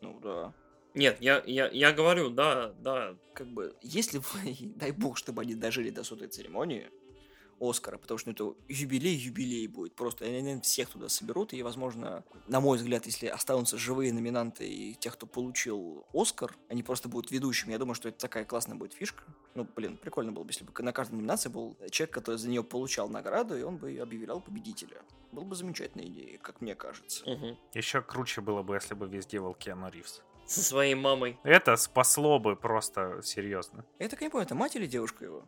Ну 0.00 0.20
да. 0.20 0.54
Нет, 0.94 1.16
я, 1.20 1.42
я, 1.44 1.68
я 1.70 1.92
говорю, 1.92 2.30
да, 2.30 2.72
да. 2.78 3.16
Как 3.34 3.48
бы, 3.48 3.74
если 3.82 4.18
вы, 4.18 4.56
дай 4.76 4.92
бог, 4.92 5.16
чтобы 5.16 5.42
они 5.42 5.56
дожили 5.56 5.90
до 5.90 6.04
сотой 6.04 6.28
церемонии, 6.28 6.88
Оскара, 7.60 7.98
потому 7.98 8.18
что 8.18 8.30
это 8.30 8.54
юбилей-юбилей 8.68 9.66
будет. 9.68 9.94
Просто 9.94 10.24
они 10.24 10.60
всех 10.60 10.90
туда 10.90 11.08
соберут, 11.08 11.52
и, 11.52 11.62
возможно, 11.62 12.24
на 12.46 12.60
мой 12.60 12.78
взгляд, 12.78 13.06
если 13.06 13.26
останутся 13.26 13.78
живые 13.78 14.12
номинанты 14.12 14.68
и 14.68 14.94
тех, 14.94 15.14
кто 15.14 15.26
получил 15.26 16.06
Оскар, 16.12 16.54
они 16.68 16.82
просто 16.82 17.08
будут 17.08 17.30
ведущими. 17.30 17.72
Я 17.72 17.78
думаю, 17.78 17.94
что 17.94 18.08
это 18.08 18.18
такая 18.18 18.44
классная 18.44 18.76
будет 18.76 18.92
фишка. 18.92 19.24
Ну, 19.54 19.66
блин, 19.76 19.96
прикольно 19.96 20.32
было 20.32 20.44
бы, 20.44 20.50
если 20.50 20.64
бы 20.64 20.72
на 20.82 20.92
каждой 20.92 21.14
номинации 21.14 21.48
был 21.48 21.76
человек, 21.90 22.14
который 22.14 22.36
за 22.36 22.48
нее 22.48 22.62
получал 22.62 23.08
награду, 23.08 23.56
и 23.56 23.62
он 23.62 23.76
бы 23.76 23.96
объявлял 23.98 24.40
победителя. 24.40 25.02
Было 25.32 25.44
бы 25.44 25.54
замечательная 25.54 26.06
идея, 26.06 26.38
как 26.38 26.60
мне 26.60 26.74
кажется. 26.74 27.28
Угу. 27.28 27.56
Еще 27.74 28.02
круче 28.02 28.40
было 28.40 28.62
бы, 28.62 28.74
если 28.74 28.94
бы 28.94 29.08
везде 29.08 29.40
был 29.40 29.54
Киану 29.54 29.90
Ривз. 29.90 30.22
Со 30.46 30.62
своей 30.62 30.94
мамой. 30.94 31.38
Это 31.42 31.76
спасло 31.76 32.38
бы 32.38 32.56
просто 32.56 33.20
серьезно. 33.22 33.84
Я 33.98 34.08
так 34.08 34.20
не 34.22 34.30
понял, 34.30 34.44
это 34.44 34.54
мать 34.54 34.76
или 34.76 34.86
девушка 34.86 35.26
его? 35.26 35.44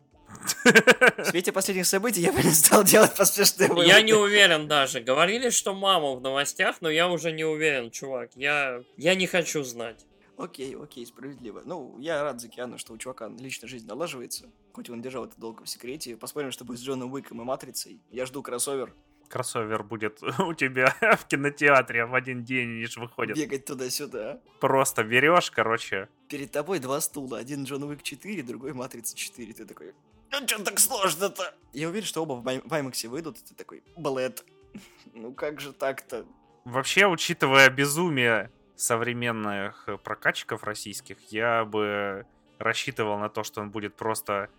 В 1.17 1.25
свете 1.25 1.51
последних 1.51 1.85
событий 1.85 2.21
я 2.21 2.31
бы 2.31 2.41
не 2.41 2.51
стал 2.51 2.83
делать 2.83 3.15
поспешные 3.15 3.69
выводы. 3.69 3.87
Я 3.87 4.01
не 4.01 4.13
уверен 4.13 4.67
даже. 4.67 4.99
Говорили, 4.99 5.49
что 5.49 5.73
мама 5.73 6.13
в 6.13 6.21
новостях, 6.21 6.77
но 6.81 6.89
я 6.89 7.09
уже 7.09 7.31
не 7.31 7.43
уверен, 7.43 7.91
чувак. 7.91 8.31
Я, 8.35 8.83
я 8.97 9.15
не 9.15 9.27
хочу 9.27 9.63
знать. 9.63 10.05
Окей, 10.37 10.75
окей, 10.75 11.05
справедливо. 11.05 11.61
Ну, 11.65 11.97
я 11.99 12.23
рад 12.23 12.41
за 12.41 12.47
Киану, 12.47 12.77
что 12.79 12.93
у 12.93 12.97
чувака 12.97 13.29
личная 13.39 13.69
жизнь 13.69 13.87
налаживается. 13.87 14.49
Хоть 14.73 14.89
он 14.89 15.01
держал 15.01 15.25
это 15.25 15.39
долго 15.39 15.63
в 15.63 15.69
секрете. 15.69 16.17
Посмотрим, 16.17 16.51
что 16.51 16.65
будет 16.65 16.79
с 16.79 16.83
Джоном 16.83 17.13
Уиком 17.13 17.41
и 17.41 17.43
Матрицей. 17.43 18.01
Я 18.09 18.25
жду 18.25 18.41
кроссовер. 18.41 18.93
Кроссовер 19.29 19.83
будет 19.83 20.21
у 20.39 20.53
тебя 20.53 20.95
в 21.19 21.27
кинотеатре 21.27 22.05
в 22.05 22.15
один 22.15 22.43
день, 22.43 22.81
лишь 22.81 22.97
выходит. 22.97 23.37
Бегать 23.37 23.65
туда-сюда. 23.65 24.41
Просто 24.59 25.03
берешь, 25.03 25.51
короче. 25.51 26.09
Перед 26.27 26.51
тобой 26.51 26.79
два 26.79 27.01
стула. 27.01 27.37
Один 27.37 27.63
Джон 27.65 27.83
Уик 27.83 28.01
4, 28.01 28.41
другой 28.41 28.73
Матрица 28.73 29.15
4. 29.15 29.53
Ты 29.53 29.65
такой, 29.65 29.93
ну 30.31 30.47
что 30.47 30.63
так 30.63 30.79
сложно-то? 30.79 31.53
Я 31.73 31.89
уверен, 31.89 32.05
что 32.05 32.23
оба 32.23 32.33
в 32.33 32.47
IMAX 32.47 33.07
выйдут, 33.07 33.37
и 33.37 33.41
ты 33.41 33.55
такой, 33.55 33.83
блэд. 33.95 34.43
Ну 35.13 35.33
как 35.33 35.59
же 35.59 35.73
так-то? 35.73 36.25
Вообще, 36.65 37.07
учитывая 37.07 37.69
безумие 37.69 38.51
современных 38.75 39.87
прокатчиков 40.03 40.63
российских, 40.63 41.17
я 41.31 41.65
бы 41.65 42.25
рассчитывал 42.59 43.17
на 43.17 43.29
то, 43.29 43.43
что 43.43 43.61
он 43.61 43.71
будет 43.71 43.95
просто 43.95 44.49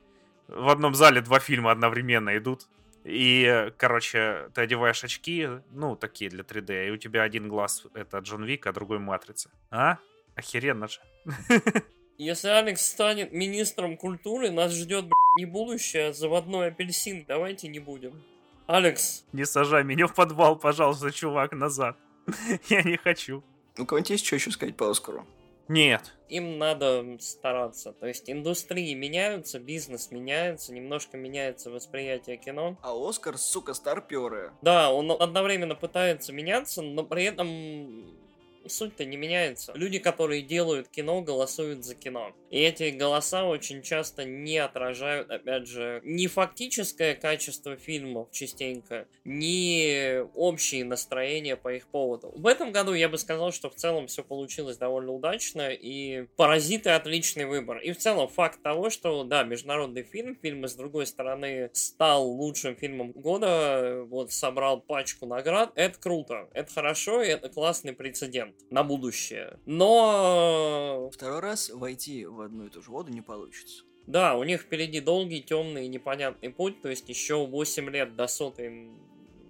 в 0.48 0.68
одном 0.68 0.94
зале 0.94 1.20
два 1.20 1.38
фильма 1.40 1.70
одновременно 1.70 2.36
идут. 2.36 2.68
И, 3.04 3.72
короче, 3.78 4.48
ты 4.54 4.60
одеваешь 4.60 5.02
очки, 5.02 5.48
ну, 5.70 5.96
такие 5.96 6.30
для 6.30 6.44
3D, 6.44 6.88
и 6.88 6.90
у 6.90 6.96
тебя 6.96 7.22
один 7.22 7.48
глаз 7.48 7.84
это 7.94 8.18
Джон 8.18 8.44
Вик, 8.44 8.66
а 8.66 8.72
другой 8.72 8.98
Матрица. 9.00 9.50
А? 9.70 9.98
Охеренно 10.36 10.88
же. 10.88 11.00
Если 12.18 12.48
Алекс 12.48 12.84
станет 12.84 13.32
министром 13.32 13.96
культуры, 13.96 14.50
нас 14.50 14.72
ждет 14.72 15.06
не 15.38 15.46
будущее, 15.46 16.08
а 16.08 16.12
заводной 16.12 16.68
апельсин. 16.68 17.24
Давайте 17.26 17.68
не 17.68 17.78
будем. 17.78 18.22
Алекс. 18.66 19.24
Не 19.32 19.44
сажай 19.44 19.84
меня 19.84 20.06
в 20.06 20.14
подвал, 20.14 20.56
пожалуйста, 20.56 21.10
чувак, 21.10 21.52
назад. 21.52 21.96
Я 22.68 22.82
не 22.82 22.96
хочу. 22.96 23.42
У 23.78 23.86
кого-нибудь 23.86 24.10
есть 24.10 24.26
что 24.26 24.36
еще 24.36 24.50
сказать 24.50 24.76
по 24.76 24.90
Оскару? 24.90 25.26
Нет. 25.68 26.12
Им 26.28 26.58
надо 26.58 27.16
стараться. 27.20 27.92
То 27.92 28.06
есть 28.06 28.28
индустрии 28.28 28.94
меняются, 28.94 29.58
бизнес 29.58 30.10
меняется, 30.10 30.72
немножко 30.72 31.16
меняется 31.16 31.70
восприятие 31.70 32.36
кино. 32.36 32.76
А 32.82 32.92
Оскар, 32.92 33.38
сука, 33.38 33.72
старперы. 33.74 34.52
Да, 34.60 34.92
он 34.92 35.10
одновременно 35.10 35.74
пытается 35.74 36.32
меняться, 36.32 36.82
но 36.82 37.04
при 37.04 37.24
этом 37.24 38.21
суть-то 38.66 39.04
не 39.04 39.16
меняется. 39.16 39.72
Люди, 39.74 39.98
которые 39.98 40.42
делают 40.42 40.88
кино, 40.88 41.22
голосуют 41.22 41.84
за 41.84 41.94
кино. 41.94 42.32
И 42.50 42.60
эти 42.60 42.90
голоса 42.90 43.44
очень 43.44 43.82
часто 43.82 44.24
не 44.24 44.58
отражают, 44.58 45.30
опять 45.30 45.66
же, 45.66 46.00
ни 46.04 46.26
фактическое 46.26 47.14
качество 47.14 47.76
фильмов 47.76 48.30
частенько, 48.30 49.06
ни 49.24 50.20
общие 50.34 50.84
настроения 50.84 51.56
по 51.56 51.72
их 51.72 51.86
поводу. 51.88 52.32
В 52.36 52.46
этом 52.46 52.72
году 52.72 52.92
я 52.92 53.08
бы 53.08 53.18
сказал, 53.18 53.52
что 53.52 53.70
в 53.70 53.74
целом 53.74 54.06
все 54.06 54.22
получилось 54.22 54.76
довольно 54.76 55.12
удачно, 55.12 55.70
и 55.70 56.26
«Паразиты» 56.36 56.90
отличный 56.90 57.46
выбор. 57.46 57.78
И 57.78 57.92
в 57.92 57.98
целом 57.98 58.28
факт 58.28 58.62
того, 58.62 58.90
что, 58.90 59.24
да, 59.24 59.44
международный 59.44 60.02
фильм, 60.02 60.36
фильм, 60.40 60.66
с 60.66 60.74
другой 60.74 61.06
стороны, 61.06 61.70
стал 61.72 62.26
лучшим 62.26 62.76
фильмом 62.76 63.12
года, 63.12 64.02
вот, 64.04 64.32
собрал 64.32 64.80
пачку 64.80 65.26
наград, 65.26 65.72
это 65.74 65.98
круто, 65.98 66.48
это 66.52 66.72
хорошо, 66.72 67.22
и 67.22 67.28
это 67.28 67.48
классный 67.48 67.92
прецедент 67.92 68.51
на 68.70 68.82
будущее. 68.82 69.58
Но... 69.66 71.10
Второй 71.12 71.40
раз 71.40 71.70
войти 71.70 72.24
в 72.24 72.40
одну 72.40 72.66
и 72.66 72.70
ту 72.70 72.82
же 72.82 72.90
воду 72.90 73.12
не 73.12 73.20
получится. 73.20 73.84
Да, 74.06 74.36
у 74.36 74.44
них 74.44 74.62
впереди 74.62 75.00
долгий, 75.00 75.42
темный 75.42 75.86
и 75.86 75.88
непонятный 75.88 76.50
путь, 76.50 76.82
то 76.82 76.88
есть 76.88 77.08
еще 77.08 77.46
8 77.46 77.90
лет 77.90 78.16
до 78.16 78.26
сотой, 78.26 78.90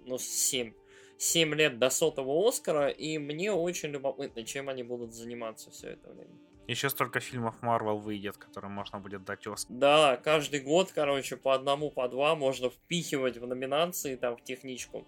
ну 0.05 0.17
7, 0.17 0.73
7 1.17 1.55
лет 1.55 1.79
до 1.79 1.89
сотого 1.89 2.47
Оскара, 2.47 2.89
и 2.89 3.17
мне 3.17 3.51
очень 3.51 3.89
любопытно, 3.89 4.43
чем 4.43 4.69
они 4.69 4.83
будут 4.83 5.13
заниматься 5.13 5.71
все 5.71 5.91
это 5.91 6.11
время. 6.11 6.37
Еще 6.67 6.89
столько 6.89 7.19
фильмов 7.19 7.61
Марвел 7.61 7.97
выйдет, 7.97 8.37
которым 8.37 8.71
можно 8.71 8.99
будет 8.99 9.25
дать 9.25 9.45
Оскар. 9.47 9.75
Да, 9.75 10.17
каждый 10.23 10.61
год, 10.61 10.91
короче, 10.93 11.35
по 11.35 11.53
одному, 11.53 11.91
по 11.91 12.07
два 12.07 12.35
можно 12.35 12.69
впихивать 12.69 13.37
в 13.37 13.45
номинации, 13.45 14.15
там, 14.15 14.37
в 14.37 14.43
техничку 14.43 15.05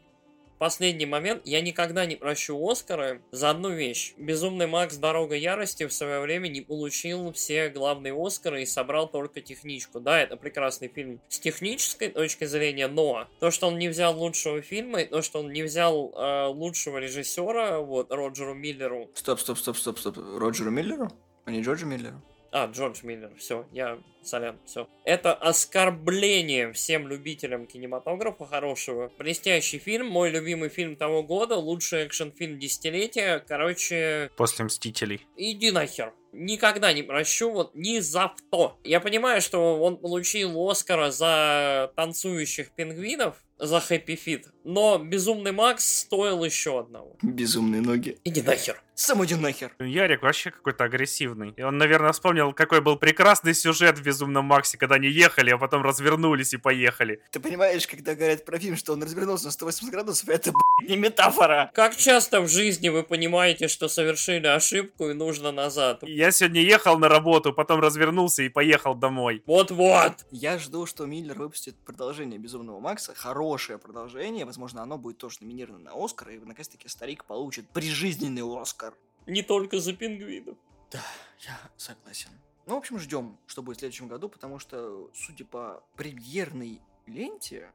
последний 0.57 1.05
момент. 1.05 1.41
Я 1.45 1.61
никогда 1.61 2.05
не 2.05 2.15
прощу 2.15 2.55
Оскара 2.69 3.21
за 3.31 3.49
одну 3.49 3.69
вещь. 3.69 4.13
Безумный 4.17 4.67
Макс 4.67 4.97
Дорога 4.97 5.35
Ярости 5.35 5.85
в 5.85 5.93
свое 5.93 6.19
время 6.19 6.47
не 6.47 6.61
получил 6.61 7.31
все 7.33 7.69
главные 7.69 8.13
Оскары 8.15 8.63
и 8.63 8.65
собрал 8.65 9.07
только 9.07 9.41
техничку. 9.41 9.99
Да, 9.99 10.19
это 10.19 10.37
прекрасный 10.37 10.87
фильм 10.87 11.19
с 11.29 11.39
технической 11.39 12.09
точки 12.09 12.45
зрения, 12.45 12.87
но 12.87 13.27
то, 13.39 13.51
что 13.51 13.67
он 13.67 13.77
не 13.77 13.89
взял 13.89 14.17
лучшего 14.17 14.61
фильма, 14.61 15.01
и 15.01 15.05
то, 15.05 15.21
что 15.21 15.39
он 15.39 15.51
не 15.51 15.63
взял 15.63 16.13
э, 16.15 16.47
лучшего 16.47 16.97
режиссера, 16.97 17.79
вот, 17.79 18.11
Роджеру 18.11 18.53
Миллеру. 18.53 19.09
Стоп, 19.13 19.39
стоп, 19.39 19.57
стоп, 19.57 19.77
стоп, 19.77 19.99
стоп. 19.99 20.17
Роджеру 20.17 20.71
Миллеру? 20.71 21.09
А 21.45 21.51
не 21.51 21.61
Джорджу 21.61 21.85
Миллеру? 21.85 22.21
А, 22.57 22.67
Джордж 22.67 23.01
Миллер, 23.03 23.35
все, 23.37 23.67
я 23.73 23.99
сорян, 24.23 24.57
все. 24.65 24.87
Это 25.03 25.33
оскорбление 25.33 26.71
всем 26.71 27.05
любителям 27.05 27.65
кинематографа 27.67 28.45
хорошего. 28.45 29.11
Блестящий 29.17 29.77
фильм, 29.77 30.07
мой 30.07 30.29
любимый 30.29 30.69
фильм 30.69 30.95
того 30.95 31.21
года, 31.21 31.57
лучший 31.57 32.07
экшен-фильм 32.07 32.57
десятилетия. 32.57 33.43
Короче, 33.45 34.31
После 34.37 34.63
«Мстителей». 34.63 35.27
иди 35.35 35.71
нахер. 35.71 36.13
Никогда 36.31 36.93
не 36.93 37.03
прощу, 37.03 37.51
вот 37.51 37.75
ни 37.75 37.99
за 37.99 38.33
что. 38.37 38.79
Я 38.85 39.01
понимаю, 39.01 39.41
что 39.41 39.77
он 39.81 39.97
получил 39.97 40.57
Оскара 40.69 41.11
за 41.11 41.91
танцующих 41.97 42.71
пингвинов, 42.71 43.43
за 43.57 43.79
Хэппи 43.79 44.15
Фит, 44.15 44.47
но 44.63 44.97
Безумный 44.97 45.51
Макс 45.51 46.01
стоил 46.01 46.43
еще 46.43 46.79
одного. 46.79 47.17
Безумные 47.21 47.81
ноги. 47.81 48.17
Иди 48.23 48.41
нахер. 48.41 48.81
Сам 48.95 49.23
иди 49.25 49.35
нахер. 49.35 49.73
Ярик 49.79 50.21
вообще 50.21 50.51
какой-то 50.51 50.85
агрессивный. 50.85 51.53
И 51.57 51.61
он, 51.61 51.77
наверное, 51.77 52.13
вспомнил, 52.13 52.53
какой 52.53 52.81
был 52.81 52.95
прекрасный 52.95 53.53
сюжет 53.53 53.99
в 53.99 54.03
«Безумном 54.03 54.45
Максе», 54.45 54.77
когда 54.77 54.95
они 54.95 55.09
ехали, 55.09 55.51
а 55.51 55.57
потом 55.57 55.83
развернулись 55.83 56.53
и 56.53 56.57
поехали. 56.57 57.21
Ты 57.31 57.39
понимаешь, 57.39 57.87
когда 57.87 58.15
говорят 58.15 58.45
про 58.45 58.57
фильм, 58.57 58.77
что 58.77 58.93
он 58.93 59.03
развернулся 59.03 59.45
на 59.45 59.51
180 59.51 59.91
градусов, 59.91 60.29
это, 60.29 60.53
не 60.87 60.95
метафора. 60.95 61.71
Как 61.73 61.95
часто 61.95 62.41
в 62.41 62.47
жизни 62.47 62.89
вы 62.89 63.03
понимаете, 63.03 63.67
что 63.67 63.87
совершили 63.87 64.47
ошибку 64.47 65.09
и 65.09 65.13
нужно 65.13 65.51
назад? 65.51 66.03
Я 66.03 66.31
сегодня 66.31 66.61
ехал 66.61 66.97
на 66.97 67.09
работу, 67.09 67.53
потом 67.53 67.79
развернулся 67.79 68.43
и 68.43 68.49
поехал 68.49 68.95
домой. 68.95 69.43
Вот-вот. 69.45 70.25
Я 70.31 70.57
жду, 70.57 70.85
что 70.85 71.05
Миллер 71.05 71.37
выпустит 71.37 71.75
продолжение 71.85 72.39
Безумного 72.39 72.79
Макса, 72.79 73.13
хорошее 73.15 73.79
продолжение, 73.79 74.45
возможно, 74.45 74.81
оно 74.81 74.97
будет 74.97 75.17
тоже 75.17 75.37
номинировано 75.41 75.91
на 75.91 76.03
Оскар, 76.05 76.29
и 76.29 76.39
наконец-таки 76.39 76.87
старик 76.87 77.25
получит 77.25 77.67
прижизненный 77.69 78.43
Оскар. 78.61 78.93
Не 79.25 79.41
только 79.41 79.79
за 79.79 79.93
пингвинов. 79.93 80.57
Да, 80.91 81.01
я 81.41 81.57
согласен. 81.77 82.29
Ну, 82.67 82.75
в 82.75 82.77
общем, 82.77 82.99
ждем, 82.99 83.37
что 83.47 83.61
будет 83.61 83.77
в 83.77 83.79
следующем 83.79 84.07
году, 84.07 84.29
потому 84.29 84.59
что, 84.59 85.09
судя 85.13 85.45
по 85.45 85.83
премьерной 85.95 86.81
ленте, 87.05 87.71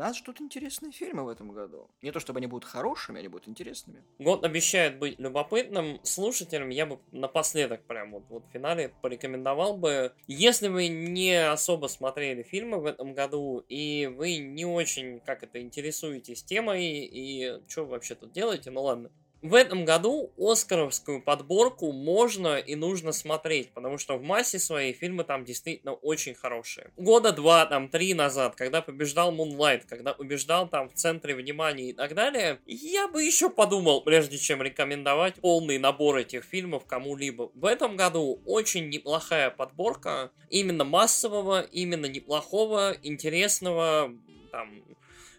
нас 0.00 0.16
ждут 0.16 0.40
интересные 0.40 0.92
фильмы 0.92 1.24
в 1.24 1.28
этом 1.28 1.52
году. 1.52 1.90
Не 2.00 2.10
то 2.10 2.20
чтобы 2.20 2.38
они 2.38 2.46
будут 2.46 2.64
хорошими, 2.64 3.18
они 3.18 3.28
будут 3.28 3.48
интересными. 3.48 4.02
Год 4.18 4.44
обещает 4.44 4.98
быть 4.98 5.18
любопытным. 5.18 6.00
Слушателям 6.04 6.70
я 6.70 6.86
бы 6.86 7.00
напоследок, 7.12 7.84
прям 7.84 8.12
вот, 8.12 8.24
вот 8.30 8.46
в 8.46 8.50
финале, 8.50 8.94
порекомендовал 9.02 9.76
бы, 9.76 10.14
если 10.26 10.68
вы 10.68 10.88
не 10.88 11.34
особо 11.34 11.88
смотрели 11.88 12.42
фильмы 12.42 12.80
в 12.80 12.86
этом 12.86 13.12
году, 13.12 13.62
и 13.68 14.06
вы 14.06 14.38
не 14.38 14.64
очень, 14.64 15.20
как 15.20 15.42
это, 15.42 15.60
интересуетесь 15.60 16.42
темой, 16.42 17.04
и 17.04 17.60
что 17.68 17.84
вы 17.84 17.90
вообще 17.90 18.14
тут 18.14 18.32
делаете, 18.32 18.70
ну 18.70 18.82
ладно. 18.82 19.10
В 19.42 19.54
этом 19.54 19.86
году 19.86 20.32
Оскаровскую 20.38 21.22
подборку 21.22 21.92
можно 21.92 22.58
и 22.58 22.74
нужно 22.74 23.12
смотреть, 23.12 23.72
потому 23.72 23.96
что 23.96 24.18
в 24.18 24.22
массе 24.22 24.58
своей 24.58 24.92
фильмы 24.92 25.24
там 25.24 25.46
действительно 25.46 25.94
очень 25.94 26.34
хорошие. 26.34 26.90
Года 26.98 27.32
два, 27.32 27.64
там, 27.64 27.88
три 27.88 28.12
назад, 28.12 28.54
когда 28.54 28.82
побеждал 28.82 29.34
Moonlight, 29.34 29.84
когда 29.88 30.12
побеждал 30.12 30.68
там 30.68 30.90
в 30.90 30.92
центре 30.92 31.34
внимания 31.34 31.90
и 31.90 31.92
так 31.94 32.14
далее, 32.14 32.60
я 32.66 33.08
бы 33.08 33.22
еще 33.22 33.48
подумал, 33.48 34.02
прежде 34.02 34.36
чем 34.36 34.60
рекомендовать 34.60 35.36
полный 35.36 35.78
набор 35.78 36.18
этих 36.18 36.44
фильмов 36.44 36.84
кому-либо. 36.84 37.50
В 37.54 37.64
этом 37.64 37.96
году 37.96 38.42
очень 38.44 38.90
неплохая 38.90 39.48
подборка 39.48 40.32
именно 40.50 40.84
массового, 40.84 41.62
именно 41.62 42.06
неплохого, 42.06 42.94
интересного, 43.02 44.12
там, 44.52 44.84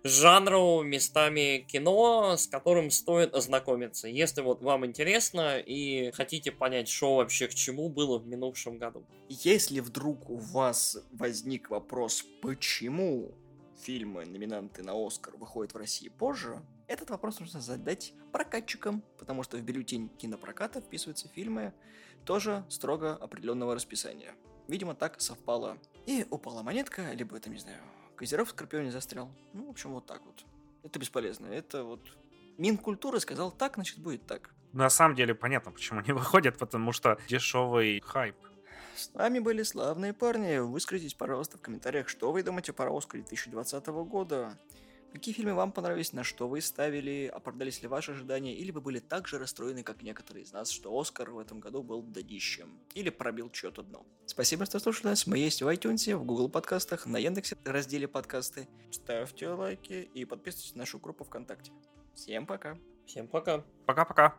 жанру, 0.04 0.82
местами 0.84 1.66
кино, 1.68 2.36
с 2.38 2.47
которым 2.47 2.89
стоит 2.91 3.36
ознакомиться. 3.36 4.08
Если 4.08 4.41
вот 4.41 4.62
вам 4.62 4.86
интересно 4.86 5.60
и 5.60 6.12
хотите 6.12 6.52
понять, 6.52 6.88
что 6.88 7.18
вообще 7.18 7.47
к 7.47 7.54
чему 7.54 7.89
было 7.89 8.18
в 8.18 8.28
минувшем 8.28 8.78
году. 8.78 9.06
Если 9.30 9.80
вдруг 9.80 10.30
у 10.30 10.38
вас 10.38 10.97
возник 11.12 11.70
вопрос, 11.70 12.26
почему 12.41 13.32
фильмы, 13.84 14.26
номинанты 14.26 14.84
на 14.84 14.93
Оскар, 14.93 15.36
выходят 15.38 15.74
в 15.74 15.78
России 15.78 16.10
позже, 16.10 16.62
этот 16.88 17.10
вопрос 17.10 17.39
нужно 17.39 17.62
задать 17.62 18.14
прокатчикам, 18.32 19.04
потому 19.18 19.43
что 19.43 19.58
в 19.58 19.62
бюллетень 19.62 20.10
кинопроката 20.10 20.82
вписываются 20.82 21.30
фильмы 21.30 21.74
тоже 22.26 22.66
строго 22.70 23.16
определенного 23.16 23.76
расписания. 23.76 24.36
Видимо, 24.68 24.93
так 24.93 25.20
совпало. 25.22 25.78
И 26.06 26.26
упала 26.30 26.64
монетка, 26.64 27.12
либо 27.14 27.38
это, 27.38 27.49
не 27.49 27.58
знаю, 27.58 27.82
Козеров 28.22 28.49
в 28.49 28.51
Скорпионе 28.51 28.91
застрял. 28.91 29.32
Ну, 29.53 29.65
в 29.65 29.69
общем, 29.72 29.93
вот 29.93 30.05
так 30.05 30.22
вот. 30.24 30.45
Это 30.84 30.99
бесполезно. 30.99 31.47
Это 31.47 31.84
вот... 31.84 32.01
Минкультуры 32.59 33.19
сказал 33.19 33.51
так, 33.51 33.74
значит, 33.74 33.97
будет 33.97 34.28
так. 34.28 34.53
На 34.74 34.91
самом 34.91 35.15
деле 35.15 35.34
понятно, 35.34 35.72
почему 35.72 36.01
не 36.01 36.13
выходят, 36.13 36.55
потому 36.59 36.91
что 36.91 37.17
дешевый 37.28 37.99
хайп. 38.05 38.36
С 38.95 39.11
нами 39.15 39.39
были 39.39 39.63
славные 39.63 40.13
парни. 40.13 40.59
Выскажитесь, 40.59 41.15
пожалуйста, 41.15 41.57
в 41.57 41.61
комментариях, 41.61 42.07
что 42.07 42.32
вы 42.32 42.43
думаете 42.43 42.74
про 42.74 42.95
Оскар 42.95 43.22
2020 43.22 43.88
года. 43.88 44.55
Какие 45.12 45.36
фильмы 45.36 45.53
вам 45.53 45.74
понравились, 45.74 46.14
на 46.14 46.24
что 46.24 46.47
вы 46.47 46.62
ставили, 46.62 47.30
оправдались 47.34 47.82
ли 47.82 47.88
ваши 47.88 48.12
ожидания, 48.12 48.55
или 48.55 48.72
вы 48.72 48.80
были 48.80 48.99
так 48.99 49.28
же 49.28 49.39
расстроены, 49.39 49.84
как 49.84 50.01
некоторые 50.03 50.43
из 50.43 50.53
нас, 50.53 50.70
что 50.70 50.97
Оскар 50.97 51.30
в 51.32 51.39
этом 51.39 51.59
году 51.59 51.84
был 51.84 52.01
дадищем, 52.01 52.80
или 52.93 53.09
пробил 53.09 53.49
чье-то 53.49 53.84
дно. 53.84 54.05
Спасибо, 54.26 54.66
что 54.66 54.80
слушали 54.80 55.07
нас. 55.07 55.28
Мы 55.28 55.38
есть 55.38 55.62
в 55.62 55.68
iTunes, 55.68 56.16
в 56.16 56.24
Google 56.24 56.49
подкастах, 56.49 57.05
на 57.05 57.18
Яндексе 57.18 57.57
разделе 57.66 58.07
подкасты. 58.07 58.70
Ставьте 58.89 59.49
лайки 59.49 60.09
и 60.14 60.24
подписывайтесь 60.24 60.76
на 60.76 60.80
нашу 60.80 60.99
группу 60.99 61.26
ВКонтакте. 61.26 61.72
Всем 62.16 62.45
пока. 62.45 62.78
Всем 63.05 63.28
пока. 63.28 63.66
Пока-пока. 63.86 64.38